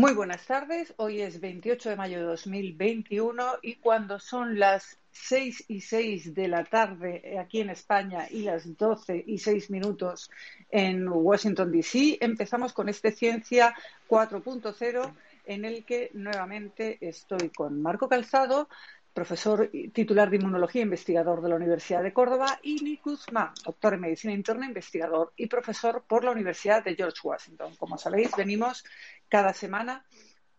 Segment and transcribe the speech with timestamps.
[0.00, 0.94] Muy buenas tardes.
[0.96, 6.48] Hoy es 28 de mayo de 2021 y cuando son las 6 y 6 de
[6.48, 10.30] la tarde aquí en España y las 12 y 6 minutos
[10.70, 13.74] en Washington, D.C., empezamos con este Ciencia
[14.08, 15.12] 4.0
[15.44, 18.70] en el que nuevamente estoy con Marco Calzado,
[19.12, 24.00] profesor titular de Inmunología, investigador de la Universidad de Córdoba, y Nick Guzmán, doctor en
[24.00, 27.74] Medicina Interna, investigador y profesor por la Universidad de George Washington.
[27.76, 28.84] Como sabéis, venimos
[29.28, 30.04] cada semana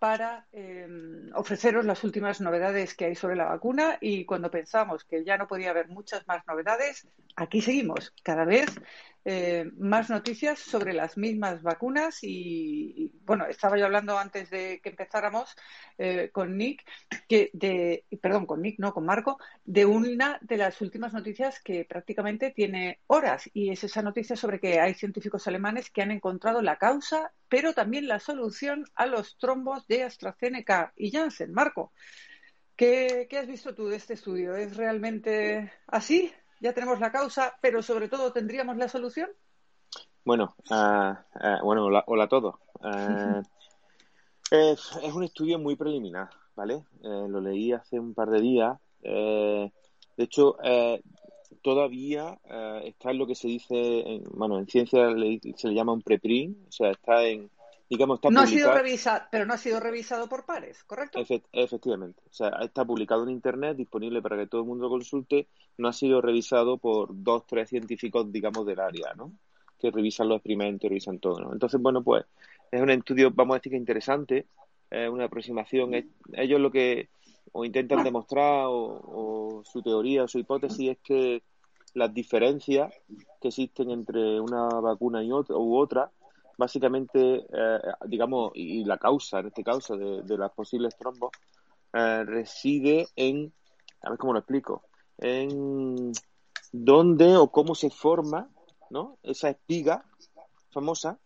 [0.01, 5.23] para em, ofreceros las últimas novedades que hay sobre la vacuna y cuando pensamos que
[5.23, 8.65] ya no podía haber muchas más novedades, aquí seguimos, cada vez
[9.23, 14.89] eh, más noticias sobre las mismas vacunas y, bueno, estaba yo hablando antes de que
[14.89, 15.55] empezáramos
[15.97, 16.83] eh, con Nick,
[17.27, 21.85] que de, perdón, con Nick, no, con Marco, de una de las últimas noticias que
[21.85, 26.61] prácticamente tiene horas y es esa noticia sobre que hay científicos alemanes que han encontrado
[26.61, 31.53] la causa, pero también la solución a los trombos de AstraZeneca y Janssen.
[31.53, 31.93] Marco,
[32.75, 34.55] ¿qué, qué has visto tú de este estudio?
[34.55, 36.33] ¿Es realmente así?
[36.61, 39.29] Ya tenemos la causa, pero sobre todo tendríamos la solución?
[40.23, 42.55] Bueno, uh, bueno, hola, hola, a todos.
[42.75, 43.41] Uh,
[44.51, 46.83] es, es, un estudio muy preliminar, ¿vale?
[47.03, 48.77] Eh, lo leí hace un par de días.
[49.01, 49.71] Eh,
[50.15, 51.01] de hecho, eh,
[51.63, 52.39] todavía
[52.83, 55.09] está en lo que se dice, en, bueno, en ciencia
[55.55, 57.49] se le llama un preprint, o sea, está en,
[57.97, 61.19] no ha sido revisado, pero no ha sido revisado por pares, ¿correcto?
[61.51, 62.21] efectivamente.
[62.29, 65.47] O sea, está publicado en Internet, disponible para que todo el mundo lo consulte.
[65.77, 69.33] No ha sido revisado por dos, tres científicos, digamos, del área, ¿no?
[69.77, 71.51] Que revisan los experimentos, revisan todo, ¿no?
[71.51, 72.23] Entonces, bueno, pues
[72.71, 74.47] es un estudio, vamos a decir que interesante,
[74.89, 75.93] es una aproximación.
[76.33, 77.09] Ellos lo que
[77.51, 81.43] o intentan demostrar o, su teoría o su hipótesis es que
[81.93, 82.93] las diferencias
[83.41, 86.09] que existen entre una vacuna y otra, u otra
[86.61, 91.31] básicamente, eh, digamos, y la causa, en este caso, de, las posibles trombos,
[91.91, 93.51] eh, reside en,
[94.03, 94.83] a ver cómo lo explico,
[95.17, 96.11] en
[96.71, 98.47] dónde o cómo se forma,
[98.91, 99.17] ¿no?
[99.23, 100.05] Esa espiga
[100.69, 101.17] famosa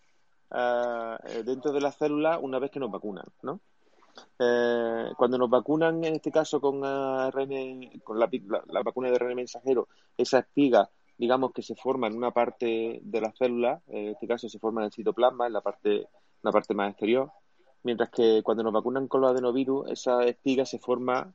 [0.51, 3.59] eh, dentro de la célula una vez que nos vacunan, ¿no?
[5.17, 8.29] cuando nos vacunan, en este caso con con la,
[8.67, 13.21] la, vacuna de ARN mensajero, esa espiga digamos que se forma en una parte de
[13.21, 16.07] la célula, en este caso se forma en el citoplasma, en la parte,
[16.41, 17.31] la parte más exterior,
[17.83, 21.33] mientras que cuando nos vacunan con los adenovirus, esa espiga se forma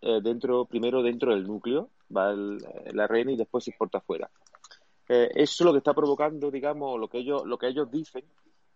[0.00, 4.30] eh, dentro, primero dentro del núcleo, va el, el ARN y después se exporta afuera.
[5.08, 8.24] Eh, eso lo que está provocando, digamos, lo que ellos, lo que ellos dicen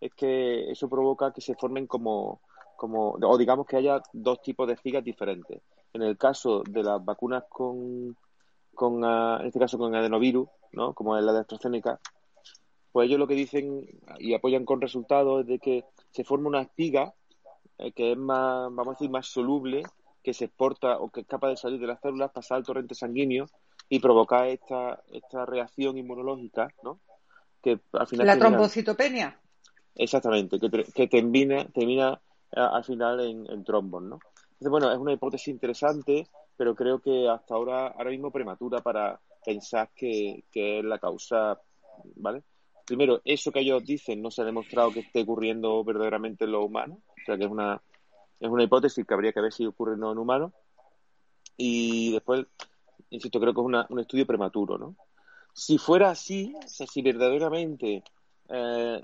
[0.01, 2.41] es que eso provoca que se formen como,
[2.75, 5.61] como, o digamos que haya dos tipos de espigas diferentes.
[5.93, 8.17] En el caso de las vacunas con
[8.75, 10.93] con, ah, en este caso con adenovirus, ¿no?
[10.93, 11.99] como es la de AstraZeneca,
[12.91, 13.87] pues ellos lo que dicen
[14.19, 17.13] y apoyan con resultados es de que se forma una espiga
[17.77, 19.83] eh, que es más, vamos a decir, más soluble,
[20.23, 22.95] que se exporta o que es capaz de salir de las células, pasar al torrente
[22.95, 23.47] sanguíneo
[23.89, 26.99] y provocar esta, esta reacción inmunológica, ¿no?
[27.61, 28.27] Que al final...
[28.27, 29.39] La trombocitopenia.
[29.93, 32.19] Exactamente, que, que termina, termina
[32.51, 34.19] eh, al final en, en trombos, ¿no?
[34.53, 39.19] Entonces, bueno, es una hipótesis interesante pero creo que hasta ahora, ahora mismo prematura para
[39.43, 41.59] pensar que, es la causa,
[42.15, 42.43] ¿vale?
[42.85, 46.65] Primero, eso que ellos dicen no se ha demostrado que esté ocurriendo verdaderamente en los
[46.65, 47.81] humanos, o sea que es una,
[48.39, 50.51] es una hipótesis que habría que ver si ocurre en humanos.
[51.57, 52.45] Y después,
[53.09, 54.95] insisto, creo que es un estudio prematuro, ¿no?
[55.53, 58.03] Si fuera así, o sea, si verdaderamente
[58.49, 59.01] eh,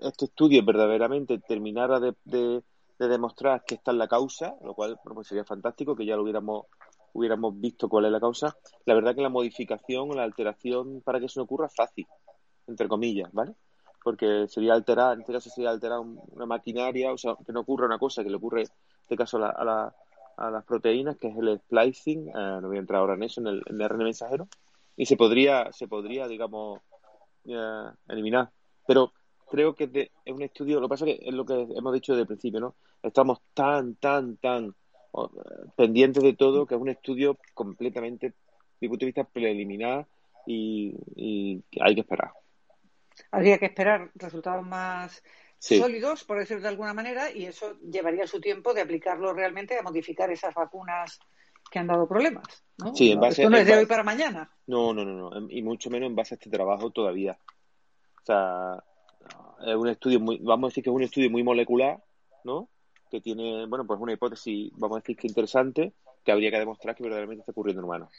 [0.00, 2.62] este estudio verdaderamente terminara de de
[3.08, 6.66] demostrar que esta es la causa, lo cual pues sería fantástico que ya lo hubiéramos
[7.12, 8.56] hubiéramos visto cuál es la causa.
[8.84, 12.06] La verdad que la modificación o la alteración para que eso no ocurra es fácil,
[12.66, 13.54] entre comillas, ¿vale?
[14.02, 17.86] Porque sería alterar, en este caso sería alterar una maquinaria, o sea, que no ocurra
[17.86, 18.68] una cosa que le ocurre, en
[19.02, 19.94] este caso, a, la,
[20.36, 23.40] a, las proteínas, que es el splicing, eh, no voy a entrar ahora en eso,
[23.40, 24.48] en el, en RN mensajero,
[24.96, 26.80] y se podría, se podría digamos,
[27.44, 28.50] eh, eliminar.
[28.86, 29.12] Pero
[29.52, 32.12] creo que es un estudio, lo que pasa es que es lo que hemos dicho
[32.12, 32.74] desde el principio, ¿no?
[33.02, 34.74] Estamos tan, tan, tan
[35.76, 38.38] pendientes de todo que es un estudio completamente, desde
[38.80, 40.06] mi punto de vista, preliminar
[40.46, 42.32] y, hay que esperar.
[43.30, 45.22] Habría que esperar resultados más
[45.58, 49.82] sólidos, por decirlo de alguna manera, y eso llevaría su tiempo de aplicarlo realmente a
[49.82, 51.20] modificar esas vacunas
[51.70, 52.64] que han dado problemas.
[52.78, 52.96] ¿no?
[52.96, 54.50] Sí, en base, Esto no es de hoy para mañana.
[54.66, 57.38] No, no, no, no, y mucho menos en base a este trabajo todavía.
[58.22, 58.82] O sea,
[59.66, 61.98] es un estudio muy, vamos a decir que es un estudio muy molecular,
[62.44, 62.68] ¿no?
[63.10, 65.92] Que tiene, bueno, pues una hipótesis, vamos a decir que interesante,
[66.24, 68.10] que habría que demostrar que verdaderamente está ocurriendo en humanos.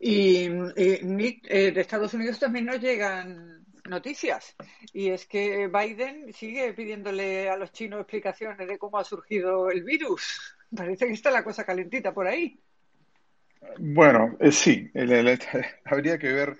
[0.00, 0.46] Y,
[0.76, 4.56] eh, de Estados Unidos también nos llegan noticias.
[4.92, 9.84] Y es que Biden sigue pidiéndole a los chinos explicaciones de cómo ha surgido el
[9.84, 10.56] virus.
[10.74, 12.58] Parece que está la cosa calentita por ahí.
[13.78, 14.90] Bueno, eh, sí,
[15.84, 16.56] habría que ver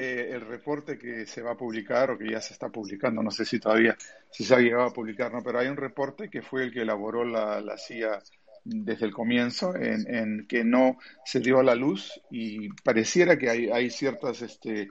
[0.00, 3.20] eh, el reporte que se va a publicar o que ya se está publicando.
[3.20, 3.96] No sé si todavía
[4.30, 6.82] si se ha llegado a publicar, no, pero hay un reporte que fue el que
[6.82, 8.22] elaboró la, la CIA
[8.64, 13.50] desde el comienzo, en, en, que no se dio a la luz y pareciera que
[13.50, 14.86] hay, hay ciertas este,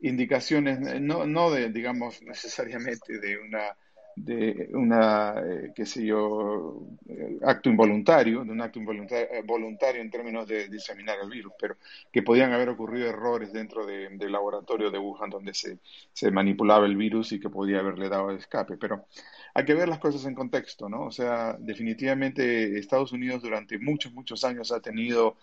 [0.00, 3.76] indicaciones, no, no de, digamos, necesariamente de una
[4.16, 10.00] de una, eh, qué sé yo, eh, acto involuntario, de un acto involuntario eh, voluntario
[10.00, 11.76] en términos de diseminar el virus, pero
[12.10, 15.78] que podían haber ocurrido errores dentro del laboratorio de Wuhan donde se,
[16.14, 18.78] se manipulaba el virus y que podía haberle dado escape.
[18.78, 19.04] Pero
[19.52, 21.04] hay que ver las cosas en contexto, ¿no?
[21.04, 25.36] O sea, definitivamente Estados Unidos durante muchos, muchos años ha tenido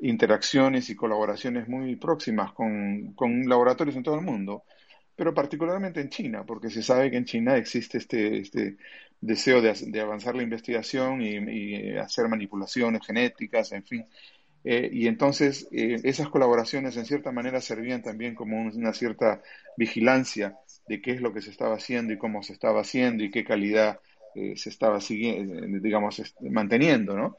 [0.00, 4.64] interacciones y colaboraciones muy próximas con, con laboratorios en todo el mundo
[5.18, 8.76] pero particularmente en China, porque se sabe que en China existe este, este
[9.20, 14.04] deseo de, avanzar la investigación y, hacer manipulaciones genéticas, en fin.
[14.62, 19.42] Eh, y entonces eh, esas colaboraciones en cierta manera servían también como una cierta
[19.76, 20.56] vigilancia
[20.86, 23.42] de qué es lo que se estaba haciendo y cómo se estaba haciendo y qué
[23.42, 23.98] calidad
[24.36, 27.36] eh, se estaba digamos, manteniendo, ¿no?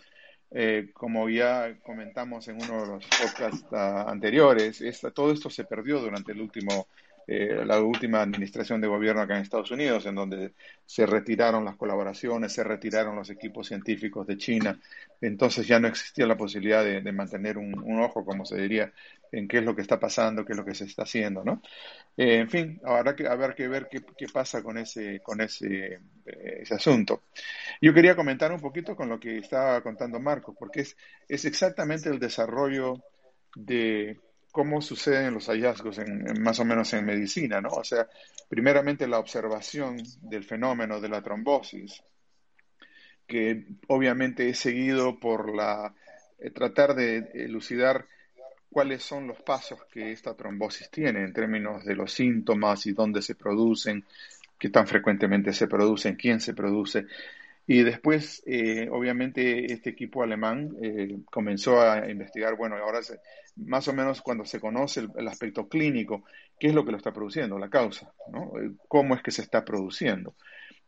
[0.93, 4.83] como ya comentamos en uno de los podcasts ah, anteriores,
[5.13, 6.87] todo esto se perdió durante el último
[7.31, 10.53] eh, la última administración de gobierno acá en Estados Unidos, en donde
[10.83, 14.79] se retiraron las colaboraciones, se retiraron los equipos científicos de China.
[15.21, 18.91] Entonces ya no existía la posibilidad de, mantener un, ojo, como se diría,
[19.31, 21.61] en qué es lo que está pasando, qué es lo que se está haciendo, ¿no?
[22.17, 25.99] Eh, en fin, habrá que, habrá que ver qué, qué, pasa con ese, con ese,
[26.25, 27.25] eh, ese asunto.
[27.79, 30.97] Yo quería comentar un poquito con lo que estaba contando Marcos, porque es,
[31.27, 33.03] es exactamente el desarrollo
[33.55, 34.17] de
[34.51, 37.69] cómo suceden los hallazgos en, más o menos en medicina, ¿no?
[37.69, 38.07] O sea,
[38.47, 42.01] primeramente la observación del fenómeno de la trombosis,
[43.27, 45.93] que obviamente es seguido por la
[46.39, 48.05] eh, tratar de elucidar
[48.69, 53.21] cuáles son los pasos que esta trombosis tiene en términos de los síntomas y dónde
[53.21, 54.05] se producen,
[54.57, 57.05] qué tan frecuentemente se producen, quién se produce.
[57.71, 62.99] Y después, eh, obviamente, este equipo alemán eh, comenzó a investigar, bueno, ahora
[63.57, 66.23] más o menos cuando se conoce el, aspecto clínico,
[66.59, 68.53] qué es lo que lo está produciendo, la causa, ¿no?
[68.59, 70.33] Eh, cómo es que se está produciendo.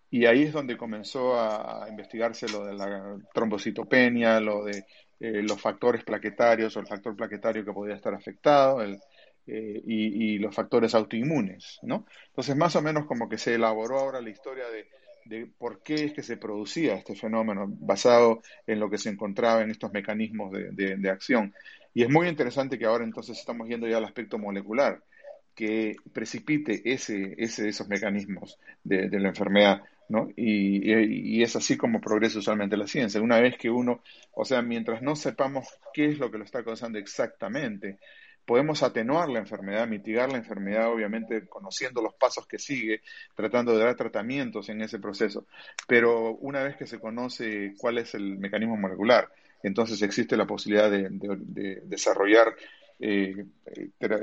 [0.09, 4.83] Y ahí es donde comenzó a, investigarse lo de la trombocitopenia, lo de
[5.19, 8.95] los factores plaquetarios o el factor plaquetario que podía estar afectado, y,
[9.45, 12.07] y, los factores autoinmunes, ¿no?
[12.29, 14.87] Entonces, más o menos como que se elaboró ahora la historia de
[15.25, 19.61] de por qué es que se producía este fenómeno basado en lo que se encontraba
[19.61, 21.53] en estos mecanismos de, acción.
[21.93, 25.03] Y es muy interesante que ahora entonces estamos yendo ya al aspecto molecular,
[25.55, 30.29] que precipite ese, ese esos mecanismos de, la enfermedad, ¿no?
[30.35, 33.21] Y, y, es así como progresa usualmente la ciencia.
[33.21, 34.01] Una vez que uno,
[34.33, 37.97] o sea, mientras no sepamos qué es lo que lo está causando exactamente,
[38.51, 42.99] podemos atenuar la enfermedad, mitigar la enfermedad, obviamente conociendo los pasos que sigue,
[43.33, 45.45] tratando de dar tratamientos en ese proceso.
[45.87, 49.29] Pero una vez que se conoce cuál es el mecanismo molecular,
[49.63, 52.53] entonces existe la posibilidad de, desarrollar
[52.99, 53.45] eh,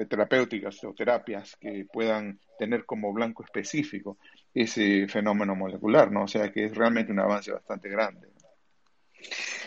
[0.07, 4.19] terapéuticas o terapias que puedan tener como blanco específico
[4.52, 6.25] ese fenómeno molecular, ¿no?
[6.25, 8.29] O sea que es realmente un avance bastante grande.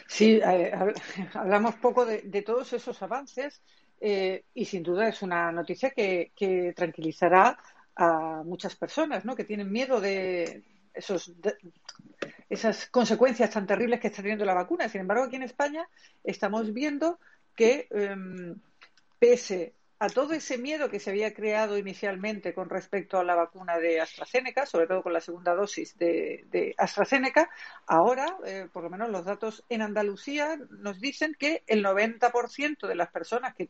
[0.07, 0.71] Sí, eh,
[1.33, 3.59] hablamos poco de todos esos avances
[4.03, 6.31] eh, y sin duda es una noticia que,
[6.75, 7.57] tranquilizará
[7.95, 9.35] a muchas personas ¿no?
[9.35, 11.31] que tienen miedo de, esos,
[12.49, 14.89] esas consecuencias tan terribles que está teniendo la vacuna.
[14.89, 15.87] Sin embargo, aquí en España
[16.23, 17.19] estamos viendo
[17.55, 18.55] que em,
[19.19, 23.77] pese a todo ese miedo que se había creado inicialmente con respecto a la vacuna
[23.77, 27.51] de AstraZeneca, sobre todo con la segunda dosis de, AstraZeneca,
[27.85, 32.95] ahora, eh, por lo menos los datos en Andalucía nos dicen que el 90% de
[32.95, 33.69] las personas que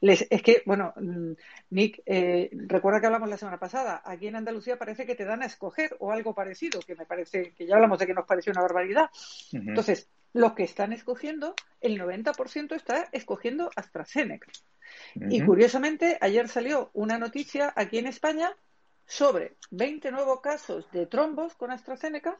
[0.00, 1.32] les, es que, bueno, mm,
[1.70, 5.42] Nick, eh, recuerda que hablamos la semana pasada, aquí en Andalucía parece que te dan
[5.42, 8.52] a escoger o algo parecido, que me parece, que ya hablamos de que nos pareció
[8.52, 9.10] una barbaridad.
[9.52, 14.50] Entonces, los que están escogiendo, el 90% está escogiendo AstraZeneca.
[15.14, 18.54] Y curiosamente, ayer salió una noticia aquí en España
[19.06, 22.38] sobre 20 nuevos casos de trombos con AstraZeneca,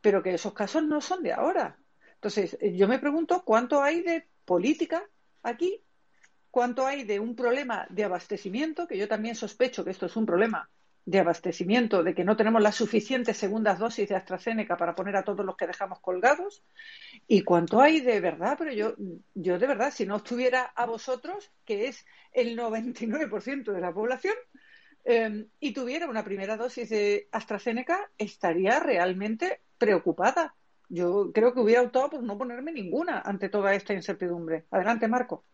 [0.00, 1.78] pero que esos casos no son de ahora.
[2.14, 5.02] Entonces, eh, yo me pregunto cuánto hay de política
[5.42, 5.82] aquí,
[6.50, 10.26] cuánto hay de un problema de abastecimiento, que yo también sospecho que esto es un
[10.26, 10.68] problema
[11.04, 15.24] de abastecimiento, de que no tenemos las suficientes segundas dosis de AstraZeneca para poner a
[15.24, 16.62] todos los que dejamos colgados.
[17.26, 18.56] ¿Y cuánto hay de verdad?
[18.58, 18.94] Pero yo,
[19.34, 24.34] yo de verdad, si no estuviera a vosotros, que es el 99% de la población,
[25.04, 30.54] em, y tuviera una primera dosis de AstraZeneca, estaría realmente preocupada.
[30.88, 34.66] Yo creo que hubiera optado por no ponerme ninguna ante toda esta incertidumbre.
[34.70, 35.44] Adelante, Marco.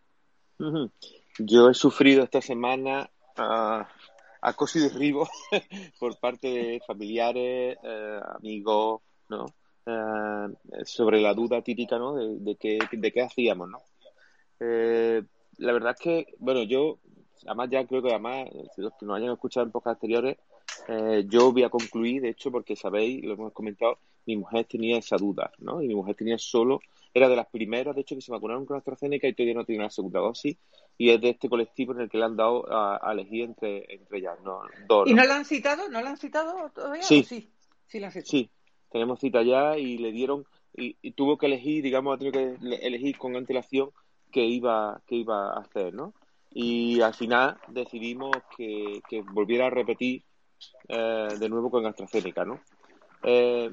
[1.38, 3.84] Yo he sufrido esta semana uh,
[4.40, 5.28] acoso y derribo
[5.98, 9.46] por parte de familiares, eh, amigos, ¿no?
[9.84, 12.14] Eh, sobre la duda típica, ¿no?
[12.14, 13.82] De, de, qué, de qué hacíamos, ¿no?
[14.60, 15.22] Eh,
[15.58, 16.98] la verdad es que, bueno, yo,
[17.46, 20.38] además ya creo que además, los que nos hayan escuchado en pocas anteriores,
[21.28, 25.16] yo voy a concluir, de hecho, porque sabéis, lo hemos comentado, mi mujer tenía esa
[25.16, 25.82] duda, ¿no?
[25.82, 26.80] Y mi mujer tenía solo,
[27.14, 29.84] era de las primeras, de hecho, que se vacunaron con AstraZeneca y todavía no tiene
[29.84, 30.56] la segunda dosis,
[30.98, 33.92] y es de este colectivo en el que le han dado a, a elegir entre,
[33.94, 34.60] entre ellas, ¿no?
[34.86, 35.88] Dos, ¿Y no la han citado?
[35.88, 37.02] ¿No la han citado todavía?
[37.02, 37.50] Sí, sí,
[37.86, 38.30] sí, la han citado.
[38.30, 38.50] Sí,
[38.90, 42.86] tenemos cita ya y le dieron, y, y, tuvo que elegir, digamos, ha tenido que
[42.86, 43.90] elegir con antelación
[44.30, 46.12] qué iba, qué iba a hacer, ¿no?
[46.50, 50.22] Y al final decidimos que, que volviera a repetir
[50.88, 52.60] eh, de nuevo con AstraZeneca, ¿no?
[53.22, 53.70] Eh,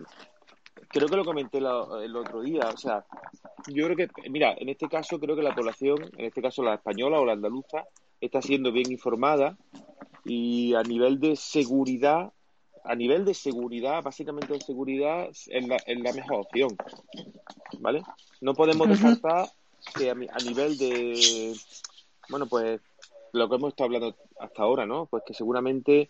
[0.89, 3.05] creo que lo comenté la, el otro día, o sea,
[3.67, 6.75] yo creo que, mira, en este caso creo que la población, en este caso la
[6.75, 7.85] española o la andaluza,
[8.21, 9.57] está siendo bien informada
[10.25, 12.31] y a nivel de seguridad,
[12.83, 16.75] a nivel de seguridad, básicamente de seguridad, es la, es la mejor opción,
[17.79, 18.03] ¿vale?
[18.41, 19.47] No podemos descartar
[19.97, 21.53] que a, a nivel de,
[22.29, 22.81] bueno, pues
[23.33, 25.05] lo que hemos estado hablando hasta ahora, ¿no?
[25.07, 26.09] Pues que seguramente,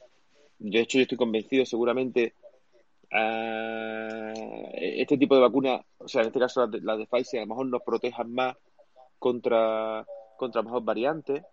[0.60, 2.34] de hecho yo estoy convencido, seguramente
[3.13, 7.39] uh, este tipo de vacuna, o sea, en este caso la de, la de Pfizer,
[7.39, 8.55] a lo mejor nos protejan más
[9.20, 10.05] contra,
[10.38, 11.43] contra mejor variantes.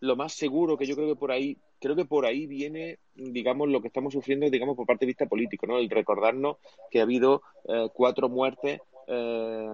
[0.00, 3.68] Lo más seguro que yo creo que por ahí, creo que por ahí viene, digamos,
[3.68, 5.78] lo que estamos sufriendo, digamos, por parte de vista político, ¿no?
[5.78, 6.56] El recordarnos
[6.90, 9.68] que ha habido eh, cuatro muertes eh,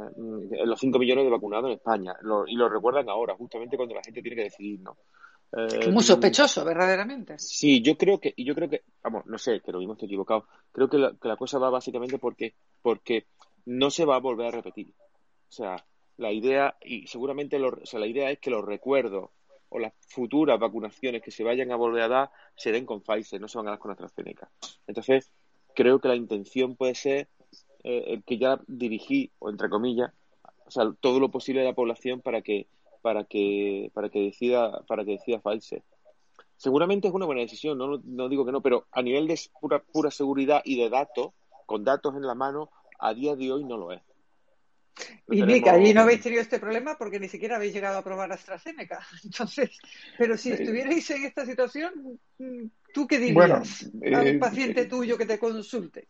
[0.64, 2.14] los 5 millones de vacunados en España.
[2.22, 4.96] Lo, y lo recuerdan ahora, justamente cuando la gente tiene que decidir, ¿no?
[5.56, 7.38] Eh, muy sospechoso, verdaderamente.
[7.38, 10.46] Sí, yo creo que, yo creo que, vamos, no sé, que lo mismo estoy equivocado.
[10.72, 13.26] Creo que la, que la cosa va básicamente porque, porque
[13.64, 14.94] no se va a volver a repetir.
[15.48, 15.84] O sea,
[16.18, 19.30] la idea, y seguramente lo, o sea, la idea es que los recuerdos
[19.70, 23.40] o las futuras vacunaciones que se vayan a volver a dar se den con Pfizer,
[23.40, 24.50] no se van a dar con AstraZeneca.
[24.86, 25.30] Entonces,
[25.74, 27.28] creo que la intención puede ser
[27.84, 30.12] eh, que ya dirigí, o entre comillas,
[30.66, 32.66] o sea, todo lo posible de la población para que,
[33.08, 35.82] para que, para que decida, para que decida Pfizer.
[36.58, 39.82] Seguramente es una buena decisión, no, no digo que no, pero a nivel de pura,
[39.82, 41.32] pura seguridad y de datos,
[41.64, 44.02] con datos en la mano, a día de hoy no lo es.
[45.30, 48.30] y Nick, allí no habéis tenido este problema porque ni siquiera habéis llegado a probar
[48.30, 49.00] AstraZeneca.
[49.24, 49.70] Entonces,
[50.18, 52.20] pero si estuvierais en esta situación,
[52.98, 56.08] ¿Tú qué dirías bueno, a un eh, paciente tuyo que te consulte?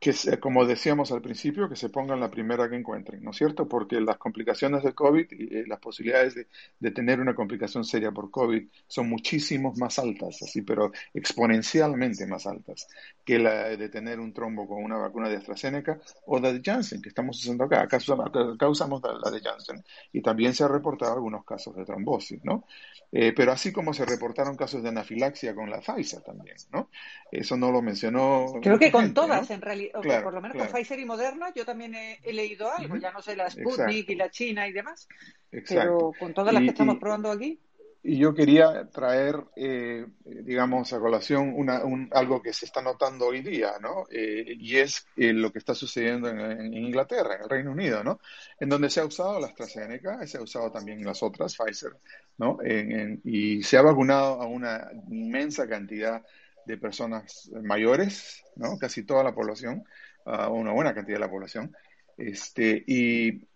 [0.00, 3.68] Que, como decíamos al principio, que se pongan la primera que encuentren, ¿no es cierto?
[3.68, 6.48] Porque las complicaciones del COVID y eh, las posibilidades de,
[6.80, 12.48] de, tener una complicación seria por COVID son muchísimos más altas, así, pero exponencialmente más
[12.48, 12.88] altas
[13.24, 17.00] que la de tener un trombo con una vacuna de AstraZeneca o la de Janssen,
[17.00, 17.82] que estamos usando acá.
[17.82, 22.44] Acá, acá usamos la, de Janssen y también se han reportado algunos casos de trombosis,
[22.44, 22.64] ¿no?
[23.10, 26.90] Eh, pero así como se reportaron casos de anafilaxia con la Pfizer, también, ¿no?
[27.30, 28.54] Eso no lo mencionó.
[28.62, 31.64] Creo que con todas, en realidad, claro, por lo menos con Pfizer y Moderna, yo
[31.64, 33.02] también he, he leído algo, uh -huh.
[33.02, 34.12] ya no sé la Sputnik Exacto.
[34.12, 35.08] y la China y demás,
[35.52, 35.82] Exacto.
[35.82, 37.60] pero con todas las y, que estamos y, probando aquí.
[38.06, 43.28] Y yo quería traer, eh, digamos, a colación una, un, algo que se está notando
[43.28, 44.04] hoy día, ¿no?
[44.10, 48.04] Eh, y es eh, lo que está sucediendo en, en, Inglaterra, en el Reino Unido,
[48.04, 48.20] ¿no?
[48.60, 51.92] En donde se ha usado la AstraZeneca, se ha usado también las otras, Pfizer,
[52.38, 52.58] ¿no?
[52.62, 56.22] En, y se ha vacunado a una inmensa cantidad
[56.66, 58.42] de personas mayores.
[58.80, 59.84] Casi toda la población,
[60.26, 61.74] uh, una buena cantidad de la población,
[62.16, 63.46] este, y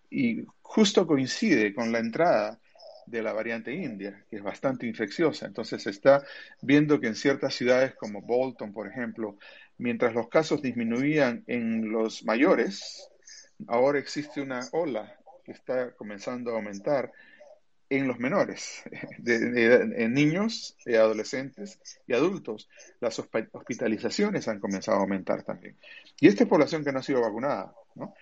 [0.61, 2.59] justo coincide con la entrada
[3.09, 5.47] de la variante india, que es bastante infecciosa.
[5.47, 6.23] Entonces se está
[6.61, 9.37] viendo que en ciertas ciudades como Bolton, por ejemplo,
[9.77, 13.09] mientras los casos disminuían en los mayores,
[13.67, 17.11] ahora existe una ola que está comenzando a aumentar
[17.89, 18.83] en los menores,
[19.17, 22.69] de, de, en niños, adolescentes y adultos.
[22.99, 25.75] Las hospitalizaciones han comenzado a aumentar también.
[26.19, 28.13] Y esta es población que no ha sido vacunada, ¿no?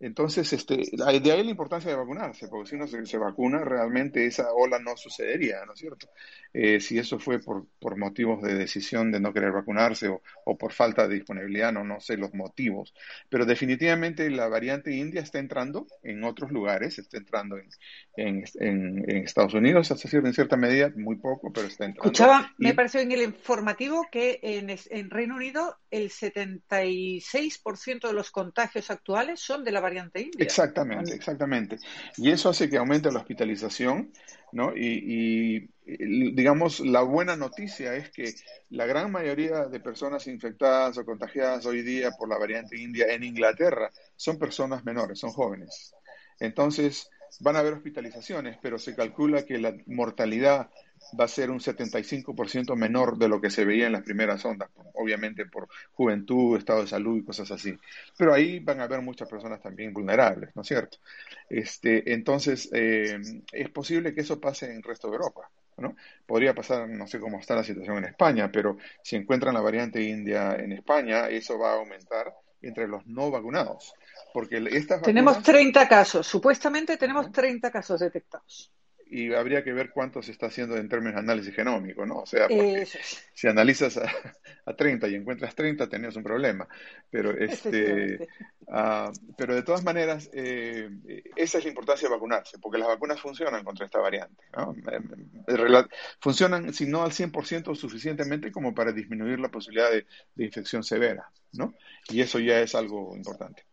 [0.00, 4.26] Entonces, este, de ahí la importancia de vacunarse, porque si uno se, se vacuna, realmente
[4.26, 6.08] esa ola no sucedería, ¿no es cierto?
[6.52, 10.56] Eh, si eso fue por, por, motivos de decisión de no querer vacunarse o, o,
[10.56, 12.94] por falta de disponibilidad, no, no sé los motivos.
[13.28, 17.68] Pero definitivamente la variante india está entrando en otros lugares, está entrando en,
[18.16, 22.04] en, en, en Estados Unidos, hasta cierta, en cierta medida, muy poco, pero está entrando.
[22.04, 22.64] Escuchaba, y...
[22.64, 28.90] me pareció en el informativo que en, en Reino Unido el 76% de los contagios
[28.90, 30.44] actuales son de la variante india.
[30.44, 31.78] Exactamente, exactamente.
[32.18, 34.12] Y eso hace que aumente la hospitalización,
[34.52, 34.76] ¿no?
[34.76, 38.34] Y, digamos, la buena noticia es que
[38.70, 43.24] la gran mayoría de personas infectadas o contagiadas hoy día por la variante india en
[43.24, 45.94] Inglaterra son personas menores, son jóvenes.
[46.38, 47.08] Entonces,
[47.40, 50.68] van a haber hospitalizaciones, pero se calcula que la mortalidad
[51.18, 54.70] va a ser un 75% menor de lo que se veía en las primeras ondas,
[54.94, 57.76] obviamente por juventud, estado de salud y cosas así.
[58.16, 60.98] Pero ahí van a haber muchas personas también vulnerables, ¿no es cierto?
[61.48, 63.20] Este, entonces, eh,
[63.52, 65.50] es posible que eso pase en el resto de Europa.
[65.78, 65.94] ¿no?
[66.24, 70.02] Podría pasar, no sé cómo está la situación en España, pero si encuentran la variante
[70.02, 73.92] india en España, eso va a aumentar entre los no vacunados.
[74.32, 78.72] Porque estas Tenemos 30 casos, supuestamente tenemos 30 casos detectados
[79.08, 82.18] y habría que ver cuánto se está haciendo en términos de análisis genómico, ¿no?
[82.18, 82.48] O sea,
[83.32, 84.10] si analizas a,
[84.64, 86.66] a, 30 y encuentras 30, tenés un problema.
[87.10, 88.28] Pero, este,
[88.66, 90.90] uh, pero de todas maneras, eh,
[91.36, 94.74] esa es la importancia de vacunarse, porque las vacunas funcionan contra esta variante, ¿no?
[96.20, 101.30] Funcionan, si no al 100%, suficientemente como para disminuir la posibilidad de, de infección severa,
[101.52, 101.74] ¿no?
[102.08, 103.64] Y eso ya es algo importante.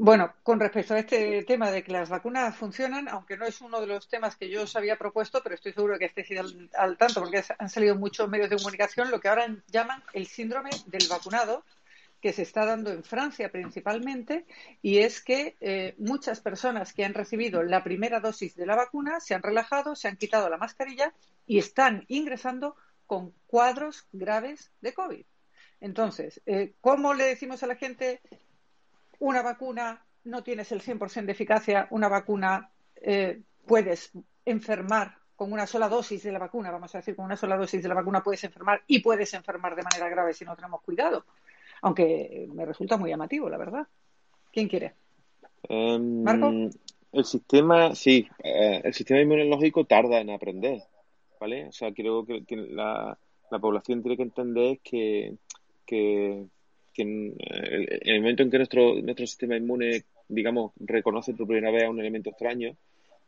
[0.00, 3.80] Bueno, con respecto a este tema de que las vacunas funcionan, aunque no es uno
[3.80, 6.38] de los temas que yo os había propuesto, pero estoy seguro que estéis
[6.78, 10.70] al, tanto porque han salido muchos medios de comunicación, lo que ahora llaman el síndrome
[10.86, 11.64] del vacunado,
[12.20, 14.46] que se está dando en Francia principalmente,
[14.82, 19.18] y es que eh, muchas personas que han recibido la primera dosis de la vacuna
[19.18, 21.12] se han relajado, se han quitado la mascarilla
[21.44, 22.76] y están ingresando
[23.06, 25.24] con cuadros graves de COVID.
[25.80, 28.20] Entonces, eh, ¿cómo le decimos a la gente
[29.18, 34.12] una vacuna no tienes el 100% de eficacia, una vacuna eh, puedes
[34.44, 37.82] enfermar con una sola dosis de la vacuna, vamos a decir, con una sola dosis
[37.82, 41.24] de la vacuna puedes enfermar y puedes enfermar de manera grave si no tenemos cuidado.
[41.82, 43.86] Aunque me resulta muy llamativo, la verdad.
[44.52, 44.94] ¿Quién quiere?
[45.68, 46.50] Em, ¿Marco?
[47.12, 50.82] El sistema, sí, eh, el sistema inmunológico tarda en aprender,
[51.40, 51.68] ¿vale?
[51.68, 53.16] O sea, creo que, la,
[53.50, 55.36] la población tiene que entender que,
[55.86, 56.46] que
[56.98, 61.84] que en, el momento en que nuestro, nuestro sistema inmune, digamos, reconoce por primera vez
[61.84, 62.76] a un elemento extraño,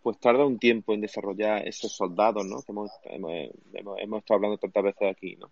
[0.02, 2.62] pues tarda un tiempo en desarrollar esos soldados, ¿no?
[2.62, 5.50] Que hemos, hemos, estado hablando tantas veces aquí, ¿no?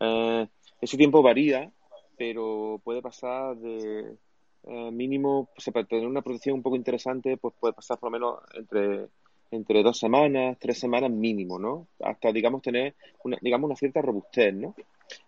[0.00, 0.48] Eh,
[0.80, 1.70] ese tiempo varía,
[2.16, 4.16] pero puede pasar de
[4.64, 8.18] eh, mínimo, pues, para tener una protección un poco interesante, pues puede pasar por lo
[8.18, 9.08] menos entre
[9.52, 11.88] entre dos semanas, tres semanas mínimo, ¿no?
[11.98, 12.94] Hasta, digamos, tener
[13.24, 14.76] una, digamos, una cierta robustez, ¿no?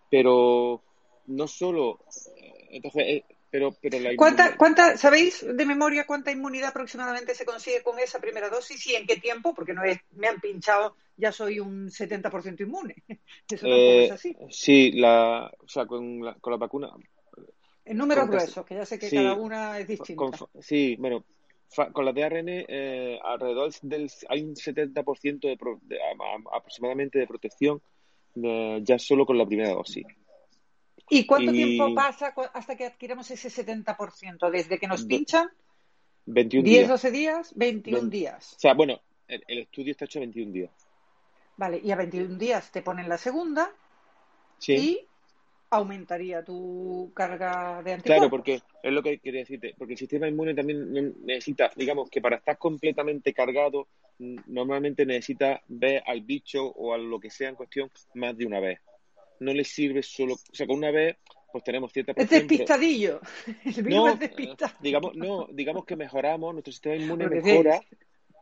[0.09, 0.81] Pero
[1.27, 1.99] no solo.
[2.37, 7.45] Eh, entonces, eh, pero, pero la ¿Cuánta, ¿Cuánta, sabéis de memoria cuánta inmunidad aproximadamente se
[7.45, 9.53] consigue con esa primera dosis y en qué tiempo?
[9.53, 12.95] Porque no es, me han pinchado, ya soy un 70% inmune.
[13.49, 14.35] Eso eh, es así.
[14.49, 16.91] Sí, la, o sea, con la, con la vacuna.
[17.85, 20.47] En números gruesos, que ya sé que cada una es distinta.
[20.59, 21.25] sí, bueno,
[21.91, 22.49] con la de ARN
[23.23, 25.99] alrededor del hay un 70% de, de,
[26.53, 27.81] aproximadamente de protección
[28.35, 30.05] ya solo con la primera dosis.
[31.09, 34.49] ¿Y cuánto tiempo pasa hasta que adquiramos ese 70%?
[34.51, 35.49] ¿Desde que nos pinchan?
[36.25, 38.53] 21 10, 12 días, 21 días.
[38.53, 40.71] O sea, bueno, el, estudio está hecho a 21 días.
[41.57, 43.71] Vale, y a 21 días te ponen la segunda
[44.57, 44.73] sí.
[44.73, 45.07] y
[45.69, 48.03] aumentaría tu carga de anticuerpos.
[48.05, 52.21] Claro, porque es lo que quería decirte, porque el sistema inmune también necesita, digamos, que
[52.21, 53.87] para estar completamente cargado,
[54.19, 58.59] normalmente necesita ver al bicho o a lo que sea en cuestión más de una
[58.59, 58.79] vez
[59.39, 61.17] no le sirve solo, o sea, con una vez
[61.53, 63.21] pues tenemos cierta Es despistadillo.
[63.63, 64.73] El no, es despistado.
[64.81, 67.79] digamos, no, digamos que mejoramos, nuestro sistema inmune mejora,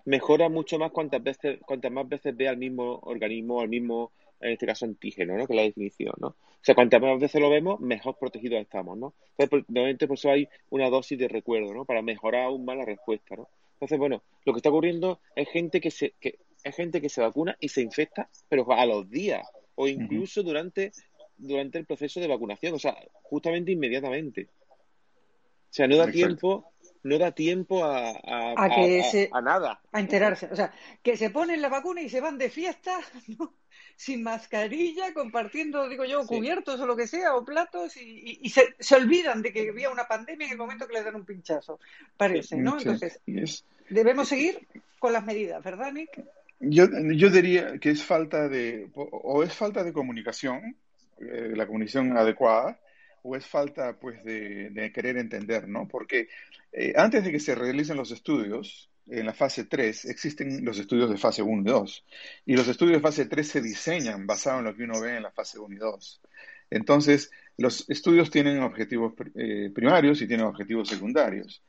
[0.06, 4.52] mejora mucho más cuantas veces, cuantas más veces ve al mismo organismo, al mismo, en
[4.52, 5.46] este caso antígeno, ¿no?
[5.46, 6.28] Que es la definición, ¿no?
[6.28, 9.14] O sea, cuantas más veces lo vemos, mejor protegidos estamos, ¿no?
[9.38, 11.84] Entonces, normalmente por eso hay una dosis de recuerdo, ¿no?
[11.84, 13.50] Para mejorar aún más la respuesta, ¿no?
[13.74, 17.20] Entonces, bueno, lo que está ocurriendo es gente que se, que, es gente que se
[17.20, 19.46] vacuna y se infecta, pero a los días
[19.76, 20.92] o incluso durante,
[21.38, 24.50] durante el proceso de vacunación, o sea, justamente inmediatamente.
[25.72, 29.82] O sea, no da tiempo, no da tiempo a, a, que a, nada.
[29.94, 30.48] A enterarse.
[30.52, 33.00] O sea, que se ponen la vacuna y se van de fiesta,
[33.96, 38.96] sin mascarilla, compartiendo, digo yo, cubiertos o lo que sea, o platos, y, se, se,
[38.96, 41.80] olvidan de que había una pandemia en el momento que les dan un pinchazo.
[42.18, 42.78] Parece, ¿no?
[42.78, 43.22] Entonces,
[43.90, 44.68] debemos seguir
[45.00, 46.22] con las medidas, ¿verdad, Nick?
[46.62, 50.78] Yo, yo diría que es falta de, o es falta de comunicación,
[51.20, 52.80] eh, la comunicación adecuada,
[53.24, 55.88] o es falta pues de, querer entender, ¿no?
[55.88, 56.28] Porque
[56.72, 61.10] eh, antes de que se realicen los estudios, en la fase 3 existen los estudios
[61.10, 62.06] de fase 1 y 2,
[62.46, 65.24] y los estudios de fase 3 se diseñan basados en lo que uno ve en
[65.24, 66.22] la fase 1 y 2.
[66.70, 71.64] Entonces, Los estudios tienen objetivos eh, primarios y tienen objetivos secundarios.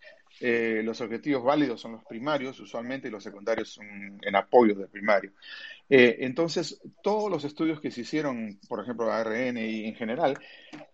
[0.45, 4.89] Eh, los objetivos válidos son los primarios usualmente y los secundarios son en apoyo del
[4.89, 5.31] primario.
[5.89, 10.37] Eh, entonces, todos los estudios que se hicieron, por ejemplo, ARN y en general,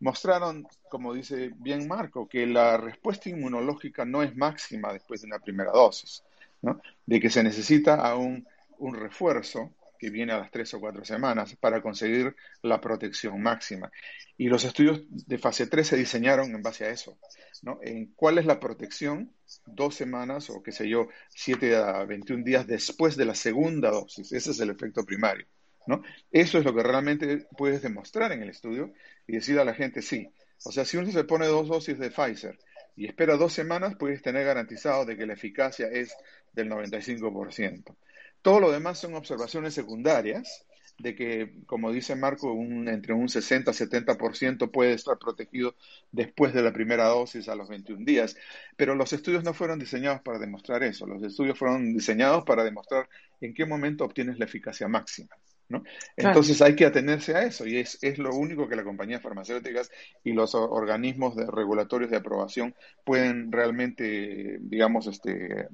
[0.00, 5.38] mostraron, como dice bien Marco, que la respuesta inmunológica no es máxima después de una
[5.38, 6.22] primera dosis,
[6.60, 6.82] ¿no?
[7.06, 11.56] de que se necesita aún un refuerzo que viene a las tres o cuatro semanas
[11.56, 13.90] para conseguir la protección máxima.
[14.36, 17.18] Y los estudios de fase 3 se diseñaron en base a eso,
[17.62, 17.80] ¿no?
[17.82, 19.32] En cuál es la protección
[19.66, 24.32] dos semanas o qué sé yo, 7 a 21 días después de la segunda dosis.
[24.32, 25.46] Ese es el efecto primario,
[25.86, 26.02] ¿no?
[26.30, 28.92] Eso es lo que realmente puedes demostrar en el estudio
[29.26, 30.30] y decir a la gente, sí.
[30.64, 32.58] O sea, si uno se pone dos dosis de Pfizer
[32.96, 36.14] y espera dos semanas, puedes tener garantizado de que la eficacia es
[36.52, 37.96] del 95%.
[38.42, 40.64] Todo lo demás son observaciones secundarias
[40.98, 45.76] de que, como dice Marco, un, entre un 60 y 70% puede estar protegido
[46.10, 48.36] después de la primera dosis a los 21 días.
[48.76, 51.06] Pero los estudios no fueron diseñados para demostrar eso.
[51.06, 53.08] Los estudios fueron diseñados para demostrar
[53.40, 55.36] en qué momento obtienes la eficacia máxima.
[55.68, 55.84] ¿no?
[56.16, 59.90] Entonces hay que atenerse a eso y es, es lo único que las compañías farmacéuticas
[60.24, 62.74] y los organismos de, regulatorios de aprobación
[63.04, 65.68] pueden realmente, digamos, este,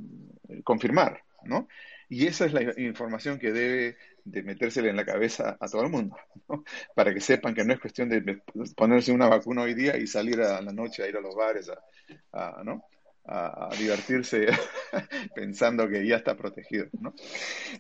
[0.64, 1.22] confirmar.
[1.44, 1.68] ¿no?
[2.08, 5.90] Y esa es la información que debe de metérsele en la cabeza a todo el
[5.90, 6.16] mundo,
[6.94, 8.42] para que sepan que no es cuestión de
[8.74, 11.70] ponerse una vacuna hoy día y salir a la noche a ir a los bares
[12.32, 12.84] a, ¿no?
[13.26, 14.46] a, divertirse
[15.34, 16.86] pensando que ya está protegido.
[17.00, 17.14] ¿no?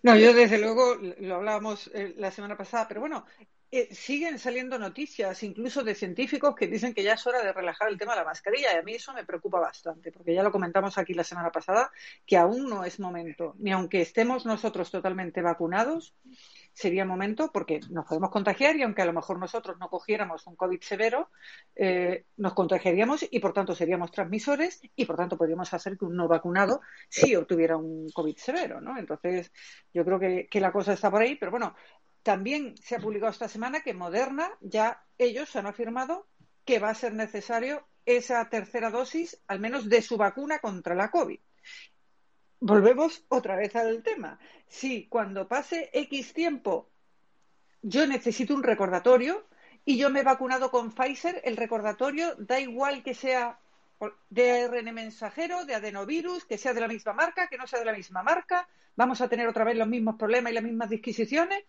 [0.02, 3.24] no, yo desde luego lo hablábamos eh, la semana pasada, pero bueno,
[3.76, 7.88] eh, siguen saliendo noticias, incluso de científicos, que dicen que ya es hora de relajar
[7.88, 8.72] el tema de la mascarilla.
[8.72, 11.90] Y a mí eso me preocupa bastante, porque ya lo comentamos aquí la semana pasada,
[12.24, 16.14] que aún no es momento, ni aunque estemos nosotros totalmente vacunados,
[16.72, 20.54] sería momento, porque nos podemos contagiar y aunque a lo mejor nosotros no cogiéramos un
[20.54, 21.30] COVID severo,
[21.74, 26.14] eh, nos contagiaríamos y por tanto seríamos transmisores y por tanto podríamos hacer que un
[26.14, 28.96] no vacunado sí obtuviera un COVID severo, ¿no?
[28.96, 29.52] Entonces,
[29.92, 31.74] yo creo que, que la cosa está por ahí, pero bueno,
[32.24, 36.26] también se ha publicado esta semana que Moderna ya ellos han afirmado
[36.64, 41.10] que va a ser necesario esa tercera dosis, al menos de su vacuna contra la
[41.10, 41.38] COVID.
[42.60, 44.38] Volvemos otra vez al tema.
[44.66, 46.90] Si cuando pase X tiempo
[47.82, 49.46] yo necesito un recordatorio
[49.84, 53.60] y yo me he vacunado con Pfizer, el recordatorio da igual que sea
[54.30, 57.84] de ARN mensajero, de adenovirus, que sea de la misma marca, que no sea de
[57.84, 61.64] la misma marca, vamos a tener otra vez los mismos problemas y las mismas disquisiciones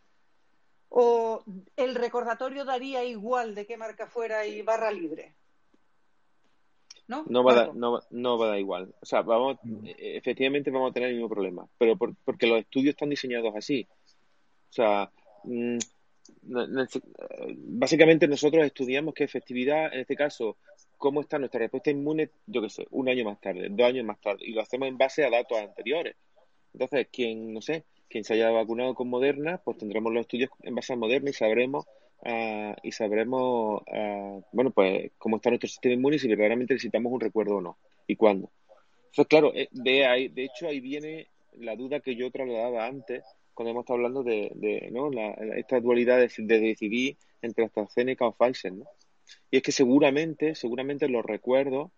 [0.89, 1.43] o
[1.76, 5.36] el recordatorio daría igual de qué marca fuera y barra libre?
[7.08, 7.24] ¿No?
[7.28, 8.95] No va, a no, no va a dar igual.
[9.00, 12.93] O sea, vamos, e, efectivamente vamos a tener el mismo problema, pero porque los estudios
[12.93, 13.88] están diseñados así.
[14.69, 15.12] O sea,
[15.43, 15.78] mm,
[17.78, 20.58] básicamente nosotros estudiamos qué efectividad, en este caso,
[20.98, 24.19] cómo está nuestra respuesta inmune, yo qué sé, un año más tarde, dos años más
[24.19, 26.15] tarde, y lo hacemos en base a datos anteriores.
[26.74, 30.75] Entonces, quien, no sé, quien se haya vacunado con Moderna, pues tendremos los estudios en
[30.75, 31.85] base a Moderna y sabremos
[32.21, 37.11] uh, y sabremos uh, bueno pues cómo está nuestro sistema inmune y si verdaderamente necesitamos
[37.11, 38.51] un recuerdo o no y cuándo.
[39.05, 43.23] Entonces, claro, eh, de ahí, de hecho ahí viene la duda que yo trasladaba antes
[43.53, 44.51] cuando hemos estado hablando de,
[45.55, 48.85] esta dualidad de, de, decidir entre AstraZeneca o Pfizer, ¿no?
[49.49, 51.91] Y es que seguramente, seguramente los recuerdos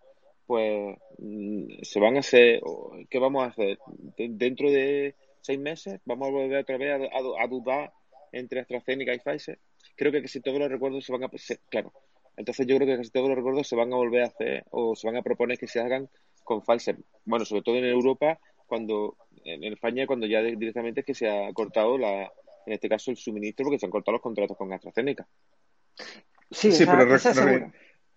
[0.48, 2.62] pues mm, se van a hacer,
[3.10, 3.78] ¿qué vamos a hacer?
[4.18, 5.14] Dentro de
[5.48, 7.94] seis meses, vamos a volver otra vez a, dudar
[8.34, 9.60] entre AstraZeneca y Pfizer.
[9.96, 11.30] Creo que casi todos los recuerdos se van a...
[11.70, 11.94] claro,
[12.36, 14.96] entonces yo creo que casi todos los recuerdos se van a volver a hacer o
[14.96, 16.10] se van a proponer que se hagan
[16.44, 16.98] con Pfizer.
[17.24, 21.52] Bueno, sobre todo en Europa, cuando en España, cuando ya directamente es que se ha
[21.54, 22.24] cortado, la,
[22.66, 25.26] en este caso, el suministro porque se han cortado los contratos con AstraZeneca.
[26.52, 27.18] Sí, sí, pero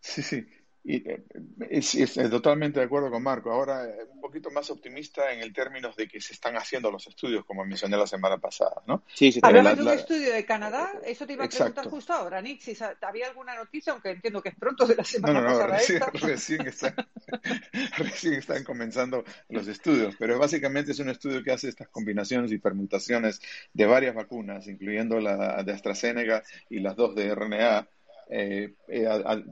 [0.01, 0.47] sí, sí.
[0.83, 1.23] Y eh,
[1.69, 3.53] es, totalmente de acuerdo con Marco.
[3.53, 7.07] Ahora, eh, un poquito más optimista en el términos de que se están haciendo los
[7.07, 9.03] estudios, como mencioné la semana pasada, ¿no?
[9.13, 9.41] Sí, sí.
[9.43, 12.77] Hablando de un estudio de Canadá, eso te iba a preguntar justo ahora, Nick, si
[13.03, 16.01] había alguna noticia, aunque entiendo que es pronto de la semana no, no, no, Recién,
[16.15, 16.95] recién, están,
[17.99, 22.59] recién están comenzando los estudios, pero básicamente es un estudio que hace estas combinaciones y
[22.59, 23.41] permutaciones
[23.75, 27.87] de varias vacunas, incluyendo la de AstraZeneca y las dos de RNA,
[28.33, 29.09] eh, eh,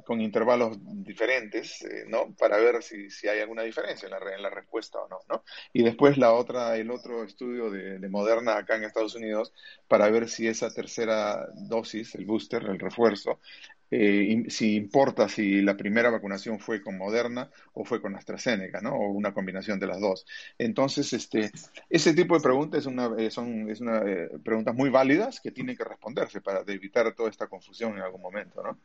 [0.06, 2.32] con intervalos diferentes, eh, ¿no?
[2.38, 5.42] Para ver si, si, hay alguna diferencia en la, en la respuesta o no, ¿no?
[5.72, 9.52] Y después la otra, el otro estudio de, de, Moderna acá en Estados Unidos
[9.88, 13.40] para ver si esa tercera dosis, el booster, el refuerzo,
[13.90, 18.94] eh, si importa si la primera vacunación fue con Moderna o fue con AstraZeneca, ¿no?
[18.94, 20.26] O una combinación de las dos.
[20.58, 21.50] Entonces, este,
[21.88, 25.76] ese tipo de preguntas una, eh, son es una, eh, preguntas muy válidas que tienen
[25.76, 28.78] que responderse para evitar toda esta confusión en algún momento, ¿no?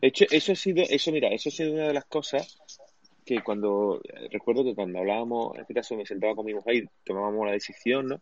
[0.00, 2.58] De hecho, eso ha sido, eso mira, eso ha sido una de las cosas
[3.24, 4.00] que cuando,
[4.30, 7.52] recuerdo que cuando hablábamos, en este caso me sentaba con mi mujer y tomábamos la
[7.52, 8.20] decisión, ¿no?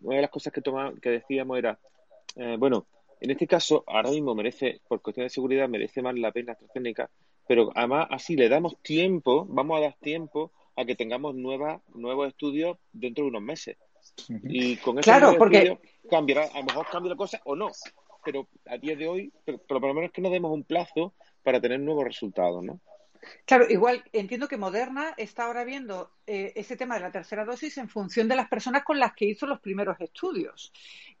[0.00, 0.62] una de las cosas que,
[1.00, 1.78] que decíamos era,
[2.36, 2.86] eh, bueno,
[3.20, 7.10] en este caso, ahora mismo merece, por cuestión de seguridad, merece más la pena AstraZeneca,
[7.46, 12.28] pero además así le damos tiempo, vamos a dar tiempo a que tengamos nuevas, nuevos
[12.28, 13.76] estudios dentro de unos meses.
[14.44, 15.78] Y con eso claro, porque...
[16.08, 17.70] cambiará, a lo mejor cambia la cosa o no,
[18.24, 21.60] pero a día de hoy, pero, por lo menos que nos demos un plazo para
[21.60, 22.80] tener nuevos resultados, ¿no?
[23.44, 27.78] Claro, igual entiendo que Moderna está ahora viendo eh, ese tema de la tercera dosis
[27.78, 30.72] en función de las personas con las que hizo los primeros estudios.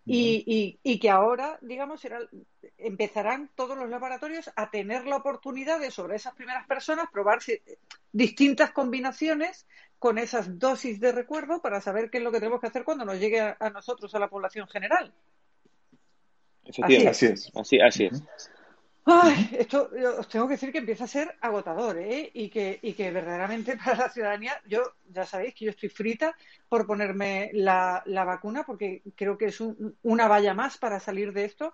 [0.08, 2.06] Y, y, que ahora, digamos,
[2.78, 7.40] empezarán todos los laboratorios a tener la oportunidad de, sobre esas primeras personas, probar
[8.12, 9.66] distintas combinaciones
[9.98, 13.04] con esas dosis de recuerdo para saber qué es lo que tenemos que hacer cuando
[13.04, 15.12] nos llegue a, nosotros, a la población general.
[16.82, 17.50] Así es.
[17.54, 18.22] Así, así es.
[19.08, 19.78] Ay, esto
[20.20, 22.28] os tengo que decir que empieza a ser agotador, ¿eh?
[22.34, 26.34] Y que, y que verdaderamente para la ciudadanía, yo ya sabéis que yo estoy frita
[26.68, 29.60] por ponerme la, la vacuna porque creo que es
[30.02, 31.72] una valla más para salir de esto,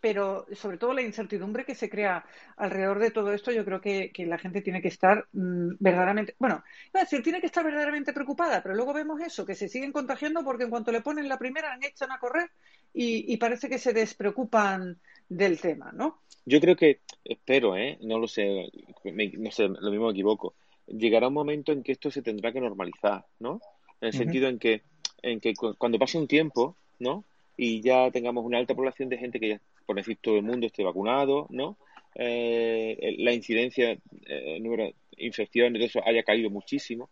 [0.00, 2.24] pero sobre todo la incertidumbre que se crea
[2.56, 6.34] alrededor de todo esto, yo creo que, que la gente tiene que estar mm, verdaderamente,
[6.40, 9.68] bueno, iba a decir, tiene que estar verdaderamente preocupada, pero luego vemos eso, que se
[9.68, 12.50] siguen contagiando porque en cuanto le ponen la primera han echan a correr
[12.92, 16.21] y, y parece que se despreocupan del tema, ¿no?
[16.44, 17.98] Yo creo que, espero, ¿eh?
[18.02, 18.70] no lo sé,
[19.04, 20.54] no sé, lo mismo me equivoco,
[20.86, 23.60] llegará un momento en que esto se tendrá que normalizar, ¿no?
[24.00, 24.82] En el sentido en que,
[25.22, 27.24] en que cuando pase un tiempo, ¿no?
[27.56, 30.66] Y ya tengamos una alta población de gente que ya, por decir, todo el mundo
[30.66, 31.76] esté vacunado, ¿no?
[32.14, 37.08] Eh, la incidencia, eh, el número de infecciones, todo eso haya caído muchísimo,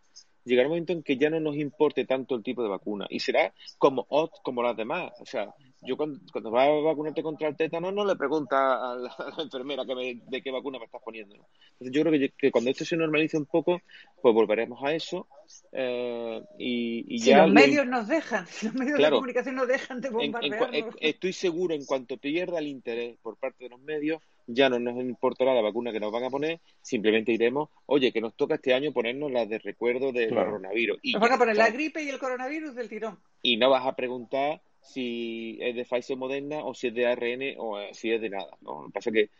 [0.50, 3.20] llegará un momento en que ya no nos importe tanto el tipo de vacuna y
[3.20, 4.06] será como
[4.42, 5.12] como las demás.
[5.20, 8.96] O sea, yo cuando, cuando vas a vacunarte contra el tétano no le preguntas a
[8.96, 11.34] la, enfermera que de qué vacuna me estás poniendo.
[11.34, 13.80] Entonces yo creo que, cuando esto se normalice un poco,
[14.20, 15.26] pues volveremos a eso
[15.72, 20.10] eh, y, si los medios nos dejan, si los medios de comunicación nos dejan de
[20.10, 20.94] bombardearnos.
[21.00, 24.20] estoy seguro en cuanto pierda el interés por parte de los medios,
[24.54, 28.20] ya no nos importará la vacuna que nos van a poner, simplemente iremos, oye, que
[28.20, 30.98] nos toca este año ponernos las de recuerdo del coronavirus.
[31.02, 33.18] Y nos van a poner la gripe y el coronavirus del tirón.
[33.42, 37.54] Y no vas a preguntar si es de Pfizer Moderna o si es de ARN
[37.58, 38.82] o eh, si es de nada, ¿no?
[38.82, 39.30] Lo que pasa que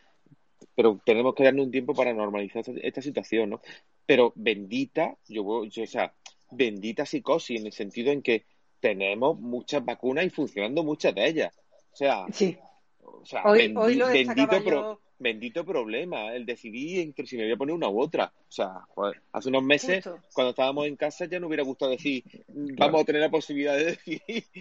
[0.75, 3.61] pero tenemos que darnos un tiempo para normalizar esta, situación, ¿no?
[4.05, 6.13] Pero bendita, yo, yo, o sea,
[6.51, 8.45] bendita psicosis en el sentido en que
[8.79, 11.53] tenemos muchas vacunas y funcionando muchas de ellas.
[11.91, 12.57] O sea, sí.
[13.03, 18.01] O sea bendito, bendito problema el decidir entre si me voy a poner una u
[18.01, 18.31] otra.
[18.49, 18.85] O sea,
[19.31, 23.21] hace unos meses, cuando estábamos en casa, ya no hubiera gustado decir, vamos a tener
[23.21, 24.43] la posibilidad de decidir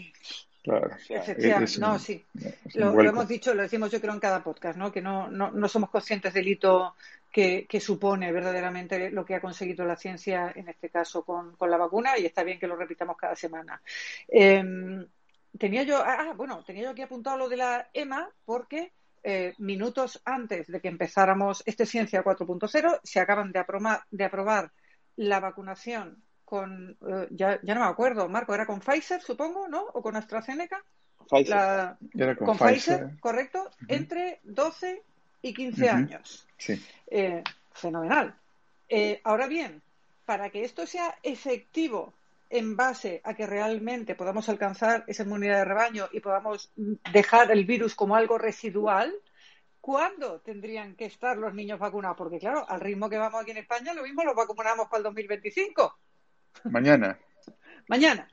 [0.62, 0.90] Claro.
[1.08, 2.22] Efectivamente, no, sí.
[2.74, 4.92] Lo, hemos dicho, lo decimos yo creo en cada podcast, ¿no?
[4.92, 6.94] Que no, no, no somos conscientes del hito
[7.32, 11.70] que, que, supone verdaderamente lo que ha conseguido la ciencia, en este caso con, con
[11.70, 13.80] la vacuna, y está bien que lo repitamos cada semana.
[14.28, 15.06] Em,
[15.58, 19.54] tenía yo, ah, ah, bueno, tenía yo aquí apuntado lo de la EMA porque eh,
[19.58, 23.64] minutos antes de que empezáramos este Ciencia 4.0 se acaban de,
[24.10, 24.72] de aprobar
[25.16, 29.82] la vacunación con, eh, ya, ya, no me acuerdo, Marco, ¿era con Pfizer, supongo, no?
[29.92, 30.82] ¿O con AstraZeneca?
[31.28, 32.36] Pfizer.
[32.38, 35.02] con, Pfizer, correcto, entre 12
[35.42, 36.48] y 15 años.
[36.58, 36.82] Sí.
[37.06, 38.34] Eh, fenomenal.
[38.88, 39.80] Eh, ahora bien,
[40.26, 42.12] para que esto sea efectivo
[42.50, 46.72] en base a que realmente podamos alcanzar esa inmunidad de rebaño y podamos
[47.12, 49.14] dejar el virus como algo residual,
[49.80, 52.18] ¿cuándo tendrían que estar los niños vacunados?
[52.18, 55.04] Porque claro, al ritmo que vamos aquí en España, lo mismo lo vacunamos para el
[55.04, 55.98] 2025.
[56.64, 57.16] Mañana.
[57.88, 58.28] Mañana.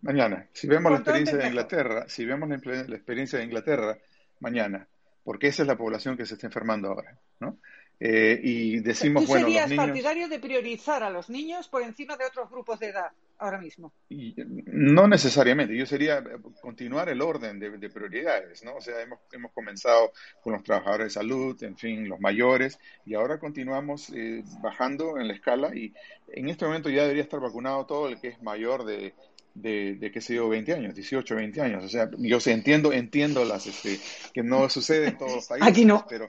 [0.00, 0.48] Mañana.
[0.52, 3.98] Si vemos la experiencia de Inglaterra, si vemos la, experiencia de Inglaterra,
[4.40, 4.88] mañana.
[5.22, 7.58] Porque esa es la población que se está enfermando ahora, ¿no?
[8.00, 12.24] Eh, y decimos, ¿Tú bueno, serías partidario de priorizar a los niños por encima de
[12.24, 13.92] otros grupos de edad ahora mismo?
[14.08, 15.76] no necesariamente.
[15.76, 16.22] Yo sería
[16.60, 18.76] continuar el orden de, prioridades, ¿no?
[18.76, 23.14] O sea, hemos, hemos comenzado con los trabajadores de salud, en fin, los mayores, y
[23.14, 25.94] ahora continuamos eh, bajando en la escala y
[26.28, 29.14] en este momento ya debería estar vacunado todo el que es mayor de
[29.60, 31.84] de, de qué sé yo, 20 años, 18, 20 años.
[31.84, 33.98] O sea, yo sé, entiendo, entiendo las, este,
[34.32, 35.68] que no sucede en todos los países.
[35.68, 36.06] Aquí no.
[36.08, 36.26] Pero,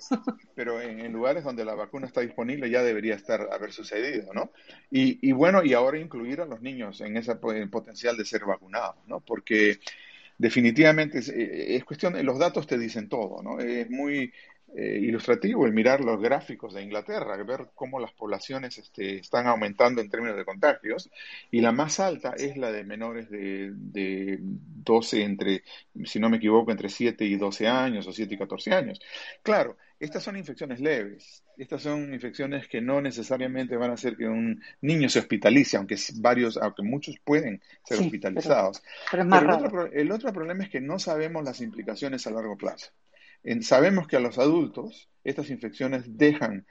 [0.55, 4.51] pero en, lugares donde la vacuna está disponible ya debería estar, haber sucedido, ¿no?
[4.91, 8.95] Y, y bueno, y ahora incluir a los niños en ese potencial de ser vacunados,
[9.07, 9.19] ¿no?
[9.19, 9.79] Porque
[10.39, 13.59] definitivamente es, eh, es, cuestión, los datos te dicen todo, ¿no?
[13.59, 14.33] Es muy,
[14.75, 20.01] eh, ilustrativo el mirar los gráficos de Inglaterra, ver cómo las poblaciones este, están aumentando
[20.01, 21.10] en términos de contagios,
[21.49, 25.63] y la más alta es la de menores de, de 12, entre,
[26.05, 29.01] si no me equivoco, entre 7 y 12 años o 7 y 14 años.
[29.41, 34.27] Claro, estas son infecciones leves, estas son infecciones que no necesariamente van a hacer que
[34.27, 38.82] un niño se hospitalice, aunque varios, aunque muchos pueden ser hospitalizados.
[39.12, 42.91] Pero, el, otro, el otro problema es que no sabemos las implicaciones a largo plazo
[43.62, 46.65] sabemos que a los adultos estas infecciones dejan,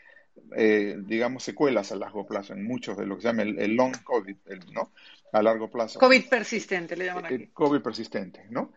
[0.56, 3.94] eh, digamos, secuelas a largo plazo en muchos de lo que se llama el, long
[4.02, 4.36] COVID,
[4.72, 4.92] ¿no?
[5.32, 5.98] A largo plazo.
[5.98, 7.34] COVID persistente, le llaman aquí.
[7.34, 8.72] El COVID persistente, ¿no?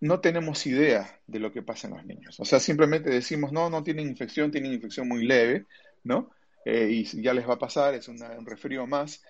[0.00, 2.38] No tenemos idea de lo que pasa en los niños.
[2.38, 5.66] O sea, simplemente decimos, no, no tienen infección, tienen infección muy leve,
[6.04, 6.30] ¿no?
[6.64, 9.22] Eh, y ya les va a pasar, es un resfrío más,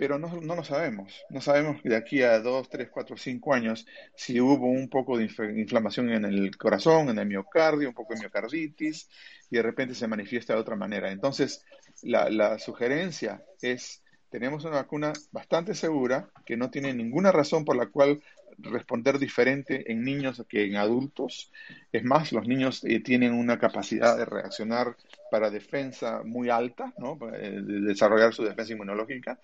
[0.00, 1.26] pero no, no lo sabemos.
[1.28, 5.24] No sabemos de aquí a dos, tres, cuatro, cinco años si hubo un poco de
[5.24, 9.10] inflamación en el corazón, en el miocardio, un poco de miocarditis,
[9.50, 11.12] y de repente se manifiesta de otra manera.
[11.12, 11.66] Entonces,
[12.00, 17.76] la, la sugerencia es, tenemos una vacuna bastante segura, que no tiene ninguna razón por
[17.76, 18.22] la cual
[18.62, 21.52] responder diferente en niños que en adultos.
[21.92, 24.96] Es más, los niños eh, tienen una capacidad de reaccionar
[25.30, 27.18] para defensa muy alta, ¿no?
[27.34, 29.38] Eh, de desarrollar su defensa inmunológica.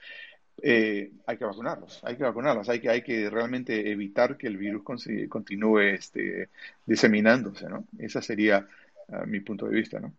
[0.62, 4.57] Eh, hay que vacunarlos, hay que vacunarlos, hay que, hay que realmente evitar que el
[4.57, 4.83] virus
[5.29, 6.49] continúe este,
[6.87, 7.85] diseminándose, ¿no?
[7.99, 8.66] Ese sería
[9.09, 10.14] ah, mi punto de vista, ¿no?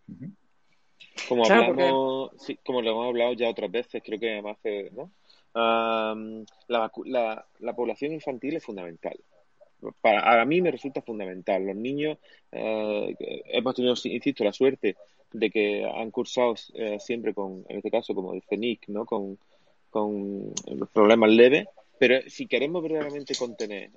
[1.28, 2.32] Como, hablamos,
[2.64, 4.58] como lo hemos hablado ya otras veces, creo que además,
[4.94, 5.12] ¿no?
[6.68, 9.20] la, la, población infantil es fundamental.
[10.02, 11.66] Para, a mí me resulta fundamental.
[11.66, 12.20] Los niños,
[12.52, 14.96] eh, hemos tenido, insisto, la suerte
[15.32, 19.06] de que han cursado eh, siempre con, en este caso, como dice Nick, ¿no?
[19.06, 19.40] con,
[19.98, 20.54] con
[20.94, 21.68] problemas leves,
[22.00, 23.90] pero si queremos verdaderamente contener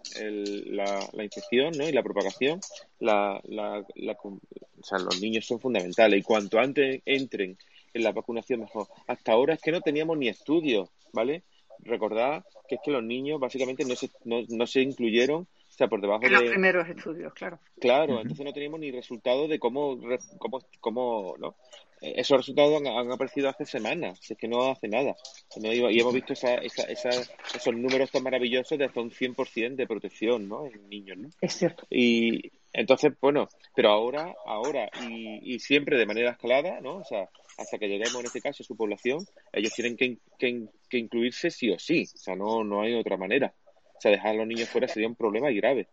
[0.66, 1.88] la, la, infección ¿no?
[1.88, 2.60] y la propagación,
[2.98, 3.84] la, la,
[4.20, 4.40] o
[4.82, 7.58] sea, los niños son fundamentales y cuanto antes entren
[7.92, 8.86] en la vacunación mejor.
[9.06, 11.42] Hasta ahora es que no teníamos ni estudios, ¿vale?
[11.80, 15.88] Recordad que es que los niños básicamente no se, no, no se incluyeron o sea,
[15.88, 17.58] por debajo de los primeros estudios, claro.
[17.80, 19.98] Claro, entonces no teníamos ni resultados de cómo,
[20.38, 21.56] cómo, cómo ¿no?
[22.00, 25.16] Eh, esos resultados han, aparecido hace semanas, es que no hace nada.
[25.56, 30.48] Y hemos visto esa, esa, esos números tan maravillosos de hasta un 100% de protección
[30.48, 30.66] ¿no?
[30.66, 31.18] en niños.
[31.18, 31.28] ¿no?
[31.40, 31.86] Es cierto.
[31.90, 36.98] Y entonces, bueno, pero ahora, ahora y, y siempre de manera escalada, ¿no?
[36.98, 40.68] O sea, hasta que lleguemos en este caso a su población, ellos tienen que, que,
[40.88, 42.04] que, incluirse sí o sí.
[42.14, 43.52] O sea, no, no hay otra manera.
[43.96, 45.88] O sea, dejar a los niños fuera sería un problema y grave.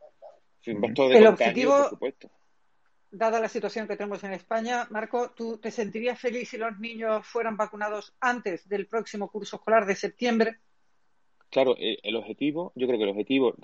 [0.65, 2.29] el objetivo, por supuesto
[3.11, 7.25] dada la situación que tenemos en España, Marco, ¿tú te sentirías feliz si los niños
[7.25, 10.57] fueran vacunados antes del próximo curso escolar de septiembre?
[11.49, 13.55] Claro, eh, el objetivo, yo creo que el objetivo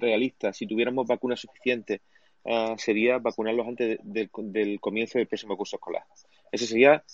[0.00, 2.00] realista, si tuviéramos vacunas suficientes,
[2.44, 6.04] ah, sería vacunarlos antes del comienzo del próximo curso escolar.
[6.50, 7.04] Eso sería,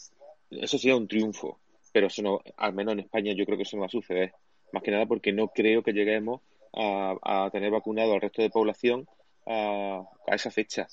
[0.50, 1.60] eso sería un triunfo,
[1.92, 4.32] pero eso no, al menos en España yo creo que eso no va a suceder.
[4.72, 6.40] Más que nada porque no creo que lleguemos
[6.72, 9.06] a, tener vacunado al resto de población
[9.46, 10.88] a esa fecha.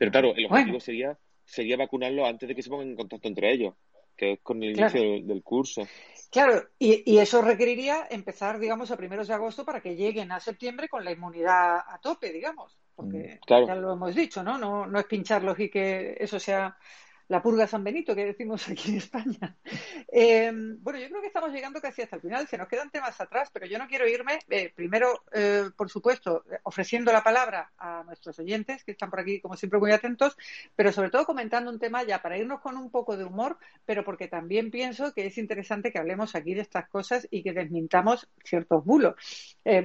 [0.00, 3.52] Pero claro, el objetivo sería, sería vacunarlo antes de que se pongan en contacto entre
[3.52, 3.74] ellos,
[4.16, 5.86] que es con el inicio del, curso.
[6.30, 10.88] Claro, y, eso requeriría empezar, digamos, a primeros de agosto para que lleguen a septiembre
[10.88, 12.78] con la inmunidad a tope, digamos.
[12.96, 14.56] Porque mm, ya lo hemos dicho, ¿no?
[14.56, 14.86] ¿no?
[14.86, 16.74] No es pincharlos y que eso sea
[17.30, 19.56] la purga San Benito que decimos aquí en España.
[20.12, 23.20] Eh, bueno, yo creo que estamos llegando casi hasta el final, se nos quedan temas
[23.20, 28.02] atrás, pero yo no quiero irme, eh, primero, eh, por supuesto, ofreciendo la palabra a
[28.04, 30.36] nuestros oyentes, que están por aquí, como siempre, muy atentos,
[30.74, 34.04] pero sobre todo comentando un tema ya para irnos con un poco de humor, pero
[34.04, 38.28] porque también pienso que es interesante que hablemos aquí de estas cosas y que desmintamos
[38.42, 39.14] ciertos bulos.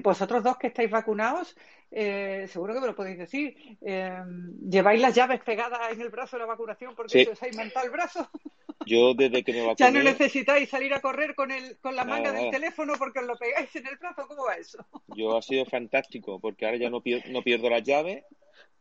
[0.02, 1.56] vosotros dos que estáis vacunados,
[1.98, 3.56] eh, seguro que me lo podéis decir.
[3.82, 4.22] Eh,
[4.70, 7.92] ¿Lleváis las llaves pegadas en el brazo de la vacunación porque os ha imantado el
[7.94, 8.30] brazo?
[8.86, 9.76] Yo desde que me vacuné...
[9.80, 13.26] Ya no necesitáis salir a correr con, el, con la manga del teléfono porque os
[13.26, 14.28] lo pegáis en el brazo.
[14.28, 14.86] ¿Cómo va eso?
[15.16, 18.26] Yo ha sido fantástico porque ahora ya no, pierdo, no pierdo las llaves.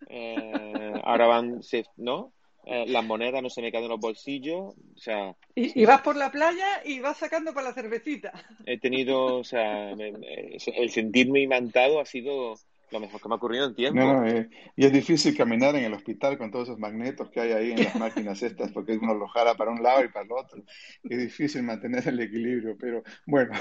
[0.09, 1.61] Eh, ahora van,
[1.97, 2.33] ¿no?
[2.67, 5.37] las monedas no se me caen en los bolsillos, o sea...
[5.55, 8.33] Y, vas por la playa y vas sacando para la cervecita.
[8.65, 12.57] He tenido, o sea, el sentirme imantado ha sido
[12.91, 14.01] lo mejor que me ha ocurrido en tiempo.
[14.01, 17.53] No, eh, y es difícil caminar en el hospital con todos esos magnetos que hay
[17.53, 20.33] ahí en las máquinas estas, porque uno lo jala para un lado y para el
[20.33, 20.63] otro.
[21.03, 23.55] Es difícil mantener el equilibrio, pero bueno.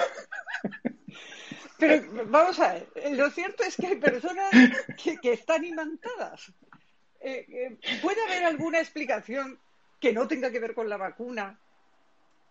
[1.77, 4.51] Pero vamos a ver, lo cierto es que hay personas
[5.21, 6.53] que, están imantadas.
[7.19, 9.59] Eh, eh, ¿Puede haber alguna explicación
[9.99, 11.59] que no tenga que ver con la vacuna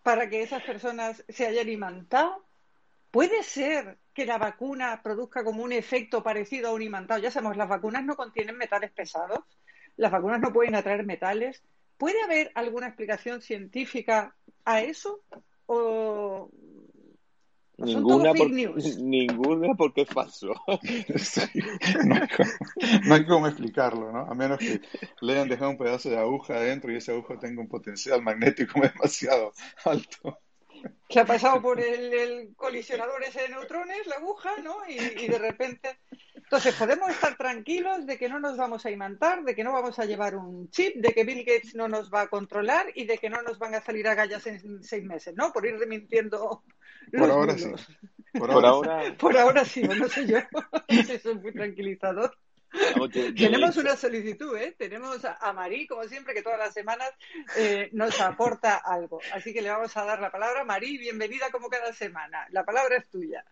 [0.03, 2.45] para que esas personas se hayan imantado?
[3.11, 7.21] ¿Puede ser que la vacuna produzca como un efecto parecido a un imantado?
[7.21, 9.41] Ya sabemos, las vacunas no contienen metales pesados,
[9.97, 11.63] las vacunas no pueden atraer metales.
[11.97, 14.35] ¿Puede haber alguna explicación científica
[14.65, 15.21] a eso?
[15.67, 16.51] ¿O
[17.79, 18.33] Ninguna,
[19.01, 20.55] ninguna porque es falso.
[23.07, 24.21] no, hay cómo, explicarlo, ¿no?
[24.21, 24.81] A menos que
[25.21, 28.81] le hayan dejado un pedazo de aguja adentro y ese aguja tenga un potencial magnético
[28.81, 29.53] demasiado
[29.85, 30.39] alto.
[31.09, 34.79] Que ha pasado por el, colisionador ese de neutrones, la aguja, ¿no?
[34.89, 35.99] y de repente
[36.53, 39.99] entonces, podemos estar tranquilos de que no nos vamos a imantar, de que no vamos
[39.99, 43.17] a llevar un chip, de que Bill Gates no nos va a controlar y de
[43.17, 45.51] que no nos van a salir a gallas en seis meses, ¿no?
[45.51, 46.63] Por ir remintiendo
[47.11, 47.73] Por ahora sí.
[48.39, 49.17] Por, ahora...
[49.19, 50.41] Por ahora sí, no sé yo.
[50.89, 52.37] Eso es muy tranquilizador.
[53.37, 54.75] Tenemos una solicitud, ¿eh?
[54.79, 57.11] Tenemos a Marí, como siempre, que todas las semanas
[57.57, 59.21] eh, nos aporta algo.
[59.33, 60.65] Así que le vamos a dar la palabra.
[60.65, 62.47] Marí, bienvenida como cada semana.
[62.51, 63.45] La palabra es tuya.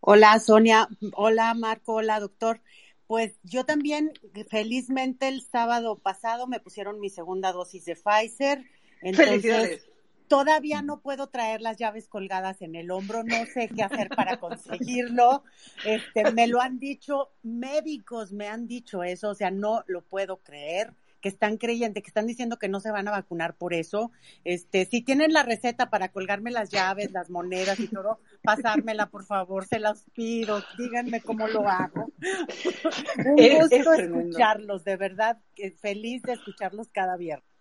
[0.00, 2.60] Hola Sonia, hola Marco, hola doctor.
[3.06, 4.12] Pues yo también,
[4.50, 8.64] felizmente el sábado pasado me pusieron mi segunda dosis de Pfizer.
[9.02, 9.86] Entonces,
[10.28, 14.38] todavía no puedo traer las llaves colgadas en el hombro, no sé qué hacer para
[14.38, 15.44] conseguirlo.
[15.84, 20.38] Este, me lo han dicho, médicos me han dicho eso, o sea, no lo puedo
[20.38, 20.94] creer
[21.24, 24.12] que están creyendo, que están diciendo que no se van a vacunar por eso.
[24.44, 29.24] Este, si tienen la receta para colgarme las llaves, las monedas y todo, pasármela, por
[29.24, 32.12] favor, se las pido, díganme cómo lo hago.
[33.24, 35.38] Un gusto escucharlos, de verdad,
[35.80, 37.53] feliz de escucharlos cada viernes.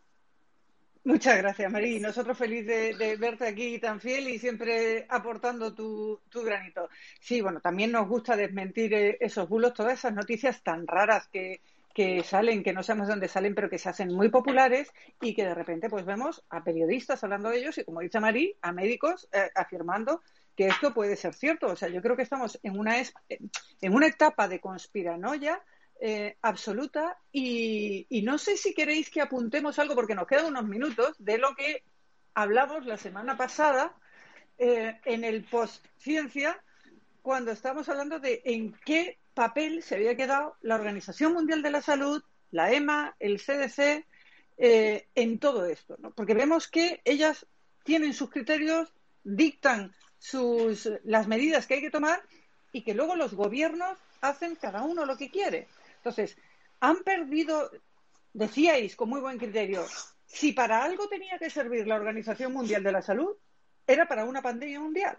[1.05, 1.99] Muchas gracias, Marí.
[1.99, 6.89] Nosotros feliz de, verte aquí tan fiel y siempre aportando tu, tu, granito.
[7.19, 11.59] Sí, bueno, también nos gusta desmentir eh, esos bulos, todas esas noticias tan raras que,
[11.93, 15.43] que salen, que no sabemos dónde salen, pero que se hacen muy populares y que
[15.43, 19.27] de repente pues vemos a periodistas hablando de ellos y, como dice Marí, a médicos
[19.33, 20.21] eh, afirmando
[20.55, 21.67] que esto puede ser cierto.
[21.67, 25.61] O sea, yo creo que estamos en una, en una etapa de conspiranoia
[26.05, 31.15] eh, absoluta y, no sé si queréis que apuntemos algo, porque nos quedan unos minutos,
[31.17, 31.81] de lo que
[32.33, 33.95] hablamos la semana pasada
[34.57, 36.61] eh, en el post-ciencia,
[37.21, 41.81] cuando estamos hablando de en qué papel se había quedado la Organización Mundial de la
[41.81, 44.05] Salud, la EMA, el CDC,
[44.57, 46.11] eh, en todo esto, ¿no?
[46.11, 47.45] Porque vemos que ellas
[47.85, 48.93] tienen sus criterios,
[49.23, 52.21] dictan sus, las medidas que hay que tomar
[52.73, 55.69] y que luego los gobiernos hacen cada uno lo que quiere.
[56.03, 56.37] Entonces,
[56.81, 57.71] han perdido,
[58.33, 59.85] decíais con muy buen criterio,
[60.25, 63.37] si para algo tenía que servir la Organización Mundial de la Salud,
[63.87, 65.17] era para una pandemia mundial.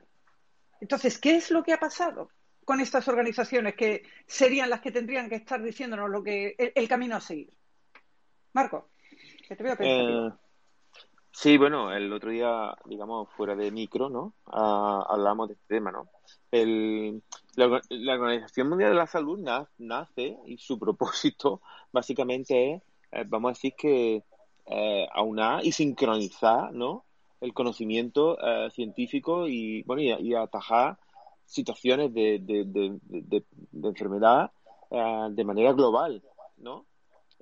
[0.80, 2.28] Entonces, ¿qué es lo que ha pasado?
[2.64, 7.16] con estas organizaciones que serían las que tendrían que estar diciéndonos lo que el, camino
[7.16, 7.52] a seguir.
[8.52, 8.88] Marco,
[9.46, 10.32] que te veo eh,
[11.34, 14.34] sí, bueno, el otro día, digamos, fuera de micro, ¿no?
[14.46, 16.08] Ah, hablamos de este tema, ¿no?
[16.50, 17.22] El,
[17.56, 17.66] la,
[18.14, 19.38] Organización Mundial de la Salud
[19.78, 21.60] nace y su propósito
[21.92, 22.82] básicamente es,
[23.12, 24.24] eh, vamos a decir que
[24.66, 27.04] eh, aunar y sincronizar, ¿no?
[27.40, 30.98] El conocimiento eh, científico y, bueno, y atajar
[31.44, 33.44] situaciones de, de, de,
[33.82, 34.52] enfermedad
[34.90, 36.22] eh, de manera global,
[36.56, 36.86] ¿no?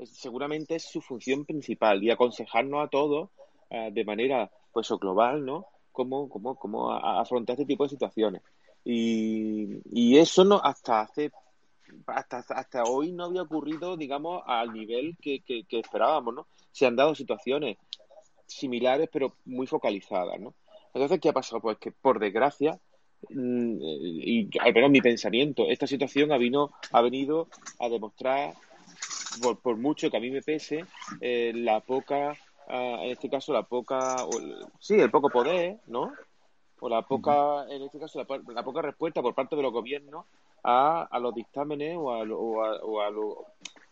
[0.05, 3.30] seguramente es su función principal y aconsejarnos a todos
[3.73, 5.66] eh, de manera pues global, ¿no?
[5.91, 8.43] Cómo, cómo, cómo afrontar este tipo de situaciones.
[8.85, 11.31] Y, y eso no hasta hace
[12.07, 16.47] hasta, hasta hoy no había ocurrido, digamos, al nivel que, que, esperábamos, ¿no?
[16.70, 17.77] Se han dado situaciones
[18.47, 20.55] similares, pero muy focalizadas, ¿no?
[20.95, 21.61] Entonces, ¿qué ha pasado?
[21.61, 22.81] Pues que, por desgracia,
[23.31, 27.49] Mm, y al menos mi pensamiento, esta situación ha, vino, ha venido
[27.79, 28.55] a demostrar,
[29.62, 30.85] por, mucho que a mí me pese,
[31.20, 32.37] eh, la poca,
[32.69, 34.17] ah, en este caso, la poca,
[34.79, 36.13] sí, el poco poder, ¿no?
[36.81, 40.27] O la poca, en este caso, la, poca respuesta por parte de los gobiernos
[40.65, 43.37] a, a los dictámenes o a, o a, los,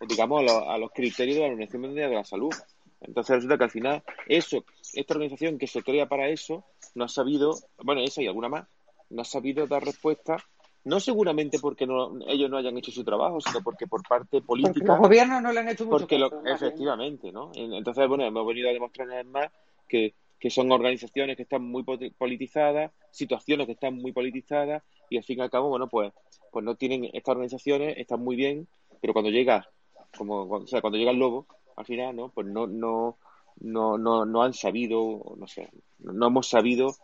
[0.08, 2.52] digamos, a, los criterios de la Organización Mundial de la Salud.
[3.00, 6.64] Entonces resulta que al final eso, esta organización que se crea para eso,
[6.94, 8.66] no ha sabido, bueno, esa y alguna más,
[9.08, 10.38] no ha sabido dar respuesta,
[10.84, 14.86] no seguramente porque no, ellos no hayan hecho su trabajo, sino porque por parte política.
[14.86, 17.50] los gobiernos no le han hecho mucho porque Efectivamente, ¿no?
[17.54, 19.50] Entonces, bueno, hemos venido a demostrar una vez más
[19.86, 25.24] que, que son organizaciones que están muy politizadas, situaciones que están muy politizadas, y al
[25.24, 26.12] fin y al cabo, bueno, pues,
[26.50, 28.66] pues no tienen estas organizaciones, están muy bien,
[29.00, 29.68] pero cuando llega,
[30.16, 32.30] como, o sea, cuando llega el lobo, al final, ¿no?
[32.30, 33.18] Pues no, no,
[33.60, 35.68] no, no, no han sabido, no sé,
[35.98, 36.94] no hemos sabido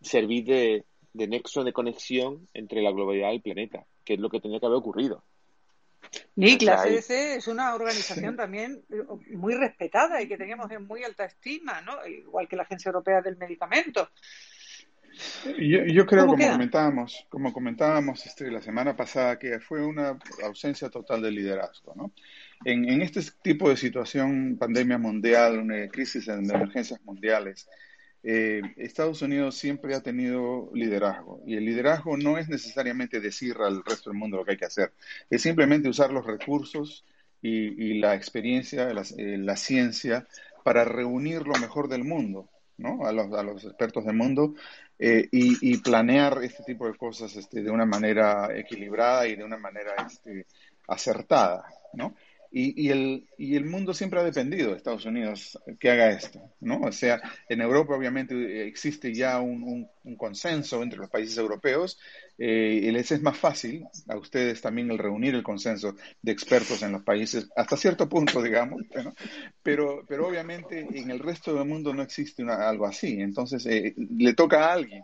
[0.00, 0.84] servir de,
[1.16, 4.60] de nexo de conexión entre la globalidad y el planeta, que es lo que tenía
[4.60, 5.24] que haber ocurrido.
[6.36, 11.02] Nick, la CDC es una organización también eh, muy respetada y que teníamos en muy
[11.02, 12.06] alta estima, ¿no?
[12.06, 14.10] Igual que la Agencia Europea del Medicamento.
[15.58, 21.22] Yo, creo, como comentábamos, como comentábamos este, la semana pasada, que fue una ausencia total
[21.22, 21.94] de liderazgo.
[21.96, 22.12] ¿no?
[22.66, 27.66] En, en este tipo de situación, pandemia mundial, una crisis de emergencias mundiales,
[28.28, 33.84] eh, Estados Unidos siempre ha tenido liderazgo y el liderazgo no es necesariamente decir al
[33.84, 34.92] resto del mundo lo que hay que hacer,
[35.30, 37.04] es simplemente usar los recursos
[37.40, 40.26] y, la experiencia, la, eh, la, ciencia
[40.64, 43.06] para reunir lo mejor del mundo, ¿no?
[43.06, 44.54] a, los, expertos del mundo
[44.98, 49.58] eh, y, planear este tipo de cosas este, de una manera equilibrada y de una
[49.58, 50.46] manera este,
[50.88, 51.64] acertada.
[51.92, 52.16] ¿no?
[52.58, 56.80] Y, el, y el mundo siempre ha dependido de Estados Unidos que haga esto, ¿no?
[56.80, 59.86] O sea, en Europa obviamente existe ya un,
[60.16, 61.98] consenso entre los países europeos
[62.38, 66.82] eh, y les es más fácil a ustedes también el reunir el consenso de expertos
[66.82, 68.80] en los países, hasta cierto punto, digamos,
[69.62, 73.20] pero, pero obviamente en el resto del mundo no existe algo así.
[73.20, 75.02] Entonces, eh, le toca a alguien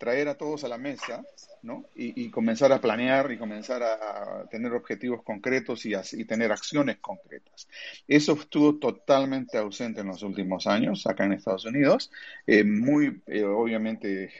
[0.00, 1.22] traer a todos a la mesa
[1.62, 1.84] ¿no?
[1.94, 7.68] y, comenzar a planear y comenzar a, tener objetivos concretos y, tener acciones concretas.
[8.08, 12.10] Eso estuvo totalmente ausente en los últimos años acá en Estados Unidos,
[12.46, 14.32] eh, muy eh, obviamente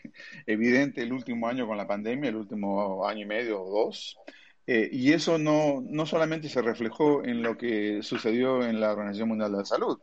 [0.46, 4.18] evidente el último año con la pandemia, el último año y medio o dos.
[4.66, 9.28] Eh, y eso no, no solamente se reflejó en lo que sucedió en la Organización
[9.28, 9.98] Mundial de la Salud,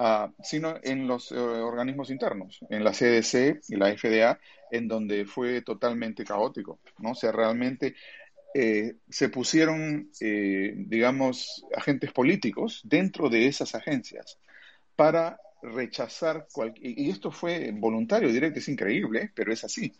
[0.00, 4.38] Ah, sino en los eh, organismos internos, en la CDC y la FDA,
[4.70, 7.10] en donde fue totalmente caótico, ¿no?
[7.10, 7.96] O sea, realmente
[8.54, 14.38] eh, se pusieron, eh, digamos, agentes políticos dentro de esas agencias
[14.94, 16.46] para rechazar,
[16.76, 19.92] y esto fue voluntario, directo, es increíble, pero es así,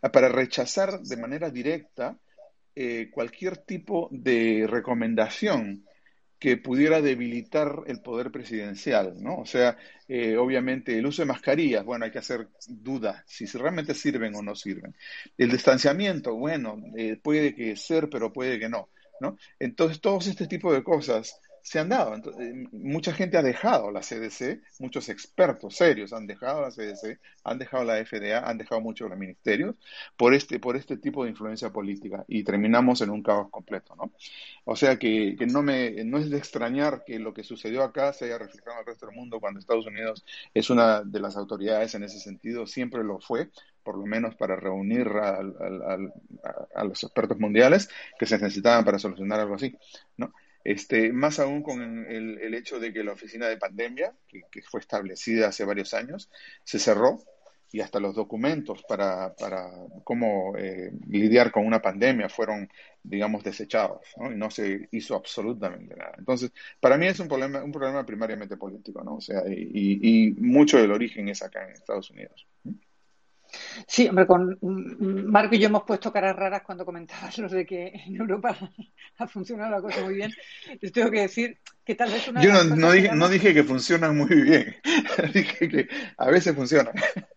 [0.00, 2.16] para rechazar de manera directa
[3.12, 5.84] cualquier tipo de recomendación
[6.42, 9.36] que pudiera debilitar el poder presidencial, ¿no?
[9.36, 9.78] O sea,
[10.08, 14.42] eh, obviamente el uso de mascarillas, bueno, hay que hacer duda si realmente sirven o
[14.42, 14.92] no sirven.
[15.38, 18.88] El distanciamiento, bueno, eh, puede que ser, pero puede que no,
[19.20, 19.36] ¿no?
[19.60, 22.14] Entonces, todos este tipo de cosas se han dado.
[22.16, 27.58] Eh, mucha gente ha dejado la CDC, muchos expertos serios han dejado la CDC, han
[27.58, 29.76] dejado la FDA, han dejado muchos los ministerios
[30.16, 34.12] por este, por este tipo de influencia política y terminamos en un caos completo, ¿no?
[34.64, 38.12] O sea que, que no, me, no es de extrañar que lo que sucedió acá
[38.12, 41.94] se haya reflejado al resto del mundo cuando Estados Unidos es una de las autoridades
[41.94, 43.50] en ese sentido, siempre lo fue,
[43.82, 45.40] por lo menos para reunir a,
[46.74, 47.88] a los expertos mundiales
[48.18, 49.76] que se necesitaban para solucionar algo así,
[50.16, 50.32] ¿no?
[50.64, 55.48] Este, más aún con el, hecho de que la oficina de pandemia, que, fue establecida
[55.48, 56.30] hace varios años,
[56.64, 57.20] se cerró
[57.72, 59.70] y hasta los documentos para, para
[60.04, 62.68] cómo eh, lidiar con una pandemia fueron,
[63.02, 64.30] digamos, desechados ¿no?
[64.30, 66.12] y no se hizo absolutamente nada.
[66.18, 69.16] Entonces, para mí es un problema, un problema primariamente político, ¿no?
[69.16, 72.46] O sea, y, y mucho del origen es acá en Estados Unidos.
[73.86, 77.88] Sí, hombre, con Marco y yo hemos puesto caras raras cuando comentabas lo de que
[78.06, 78.56] en Europa
[79.18, 80.32] ha funcionado la cosa muy bien.
[80.80, 82.42] Les tengo que decir que tal vez una.
[82.42, 84.76] Yo no, no, dije, no dije que funcionan muy bien,
[85.34, 86.94] dije que a veces funcionan.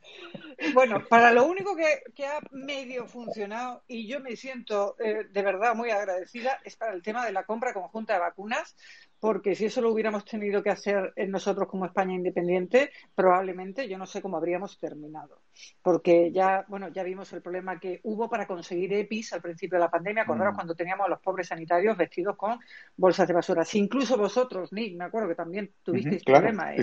[0.73, 5.75] Bueno, para lo único que, ha medio funcionado, y yo me siento eh, de verdad
[5.75, 8.75] muy agradecida, es para el tema de la compra conjunta de vacunas,
[9.19, 14.05] porque si eso lo hubiéramos tenido que hacer nosotros como España independiente, probablemente yo no
[14.05, 15.41] sé cómo habríamos terminado.
[15.81, 19.85] Porque ya, bueno, ya vimos el problema que hubo para conseguir EPIs al principio de
[19.85, 20.23] la pandemia.
[20.23, 20.55] Acordaros mm.
[20.55, 22.59] cuando teníamos a los pobres sanitarios vestidos con
[22.97, 23.65] bolsas de basura.
[23.65, 26.75] Si incluso vosotros, Nick, me acuerdo que también tuvisteis problemas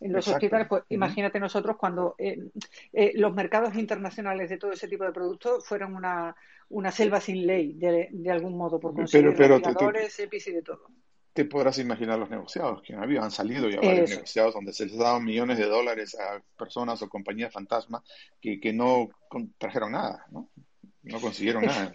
[0.00, 2.38] en los hospitales, pues imagínate nosotros cuando eh,
[2.92, 6.34] eh, los mercados internacionales de todo ese tipo de productos fueron una,
[6.70, 10.88] una selva sin ley, de, de algún modo, por conseguir pero, EPIs y de todo
[11.38, 13.22] te podrás imaginar los negociados que había.
[13.22, 17.08] Han salido ya varios negociados donde se les daban millones de dólares a personas o
[17.08, 18.02] compañías fantasma
[18.40, 19.08] que, que no
[19.56, 20.48] trajeron nada, ¿no?
[21.04, 21.94] No consiguieron nada.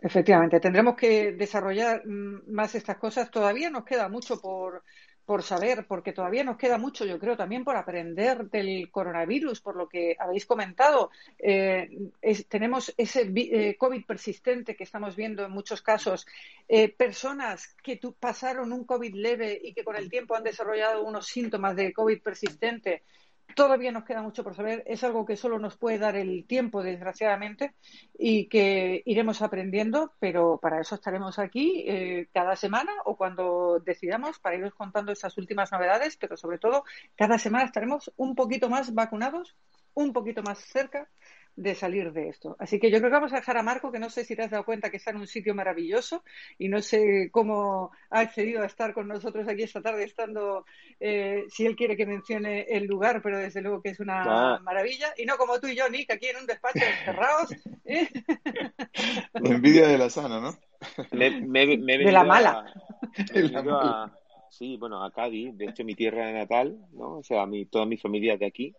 [0.00, 3.28] Efectivamente, tendremos que desarrollar mm, más estas cosas.
[3.28, 4.84] Todavía nos queda mucho por,
[5.26, 9.74] por saber, porque todavía nos queda mucho, yo creo, también por aprender del coronavirus, por
[9.74, 11.10] lo que habéis comentado.
[11.36, 11.88] Eh,
[12.48, 16.26] tenemos ese eh, COVID persistente que estamos viendo en muchos casos,
[16.68, 21.26] eh, personas que pasaron un COVID leve y que con el tiempo han desarrollado unos
[21.26, 23.02] síntomas de COVID persistente
[23.56, 26.82] Todavía nos queda mucho por saber, es algo que solo nos puede dar el tiempo,
[26.82, 27.74] desgraciadamente,
[28.12, 34.38] y que iremos aprendiendo, pero para eso estaremos aquí eh, cada semana o cuando decidamos
[34.40, 36.84] para iros contando esas últimas novedades, pero sobre todo
[37.14, 39.56] cada semana estaremos un poquito más vacunados,
[39.94, 41.08] un poquito más cerca
[41.56, 42.54] de salir de esto.
[42.58, 44.42] Así que yo creo que vamos a dejar a Marco, que no sé si te
[44.42, 46.22] has dado cuenta que está en un sitio maravilloso
[46.58, 50.66] y no sé cómo ha accedido a estar con nosotros aquí esta tarde, estando,
[51.00, 55.14] eh, si él quiere que mencione el lugar, pero desde luego que es una maravilla.
[55.16, 57.50] Y no como tú y yo, Nick, aquí en un despacho encerrados.
[57.86, 58.08] ¿eh?
[59.34, 60.58] Envidia de la sana, ¿no?
[61.10, 62.66] de la mala.
[64.50, 67.16] sí, bueno, a Cádiz, de hecho mi tierra natal, ¿no?
[67.16, 68.74] O sea, mi, toda mi familia es de aquí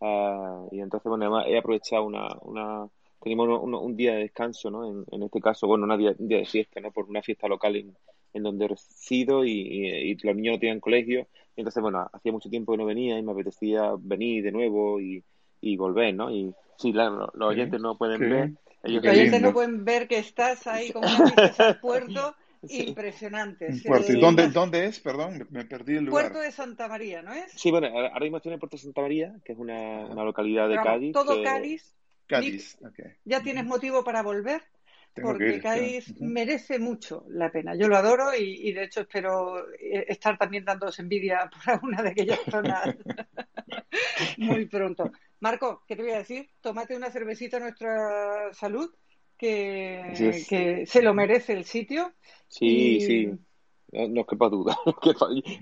[0.00, 2.88] Ah, y entonces, bueno, he aprovechado una, una
[3.20, 4.88] tenemos un, día de descanso, ¿no?
[4.88, 6.92] En, en este caso, bueno, un día, de fiesta, ¿no?
[6.92, 7.96] Por una fiesta local en,
[8.32, 11.26] en donde resido y, y, los niños no tienen colegio.
[11.56, 15.00] Y entonces, bueno, hacía mucho tiempo que no venía y me apetecía venir de nuevo
[15.00, 15.24] y,
[15.60, 16.30] y volver, ¿no?
[16.30, 18.52] Y sí, claro, los oyentes no pueden ver.
[18.84, 22.34] los oyentes no pueden ver que estás ahí como una al puerto
[22.68, 23.84] impresionantes.
[23.84, 25.00] ¿Y dónde, dónde es?
[25.00, 26.26] Perdón, me perdí el lugar.
[26.26, 27.52] Puerto de Santa María, ¿no es?
[27.52, 30.68] Sí, bueno, ahora mismo estoy en Puerto de Santa María, que es una, una localidad
[30.68, 31.12] de Cádiz.
[31.12, 31.94] Todo Cádiz.
[32.26, 32.78] Cádiz,
[33.24, 34.62] ¿Ya tienes motivo para volver?
[35.20, 37.74] porque Cádiz merece mucho la pena.
[37.74, 42.10] Yo lo adoro y, de hecho espero eh, estar también dándoos envidia por una de
[42.10, 42.96] aquellas zonas
[44.38, 45.10] muy pronto.
[45.40, 46.50] Marco, ¿qué te voy a decir?
[46.60, 48.92] Tómate una cervecita a nuestra salud
[49.38, 52.12] que, que se lo merece el sitio.
[52.48, 53.26] Sí, sí,
[53.92, 54.76] no, no quepa duda.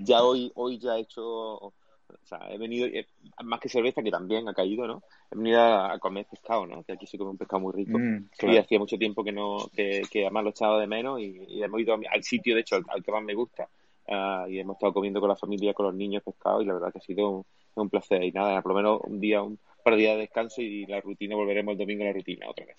[0.01, 1.75] ya hoy, hoy ya he hecho, o
[2.23, 3.07] sea, he venido, eh,
[3.45, 5.03] más que cerveza, que también ha caído, ¿no?
[5.31, 6.83] He venido a, comer pescado, ¿no?
[6.83, 7.99] Que aquí se come un pescado muy rico.
[7.99, 11.63] Mm, que hacía mucho tiempo que no, que, que además lo echaba de menos y,
[11.63, 13.69] hemos ido al sitio, de hecho, al, que más me gusta.
[14.09, 16.93] Ah, y hemos estado comiendo con la familia, con los niños pescado y la verdad
[16.93, 18.23] que ha sido un, un placer.
[18.23, 21.01] Y nada, por lo menos un día, un par de días de descanso y la
[21.01, 22.77] rutina, volveremos el domingo a la rutina otra vez.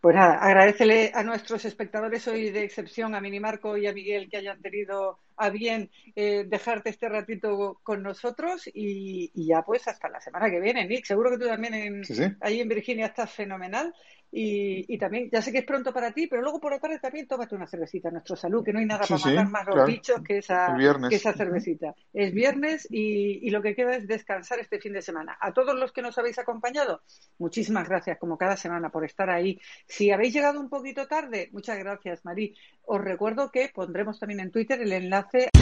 [0.00, 4.38] Pues nada, agradecele a nuestros espectadores hoy de excepción, a Minimarco y a Miguel, que
[4.38, 10.20] hayan tenido a bien eh, dejarte este ratito con nosotros y, ya pues hasta la
[10.20, 11.04] semana que viene, Nick.
[11.04, 12.02] Seguro que tú también en,
[12.40, 13.94] ahí en Virginia estás fenomenal
[14.38, 17.26] y, también, ya sé que es pronto para ti, pero luego por la tarde también
[17.26, 20.20] tómate una cervecita a nuestro salud, que no hay nada para matar más los bichos
[20.22, 20.76] que esa,
[21.08, 21.94] que esa cervecita.
[22.12, 25.38] Es viernes y, lo que queda es descansar este fin de semana.
[25.40, 27.02] A todos los que nos habéis acompañado,
[27.38, 29.58] muchísimas gracias, como cada semana, por estar ahí.
[29.86, 32.54] Si habéis llegado un poquito tarde, muchas gracias, Marí.
[32.82, 35.55] Os recuerdo que pondremos también en Twitter el enlace hace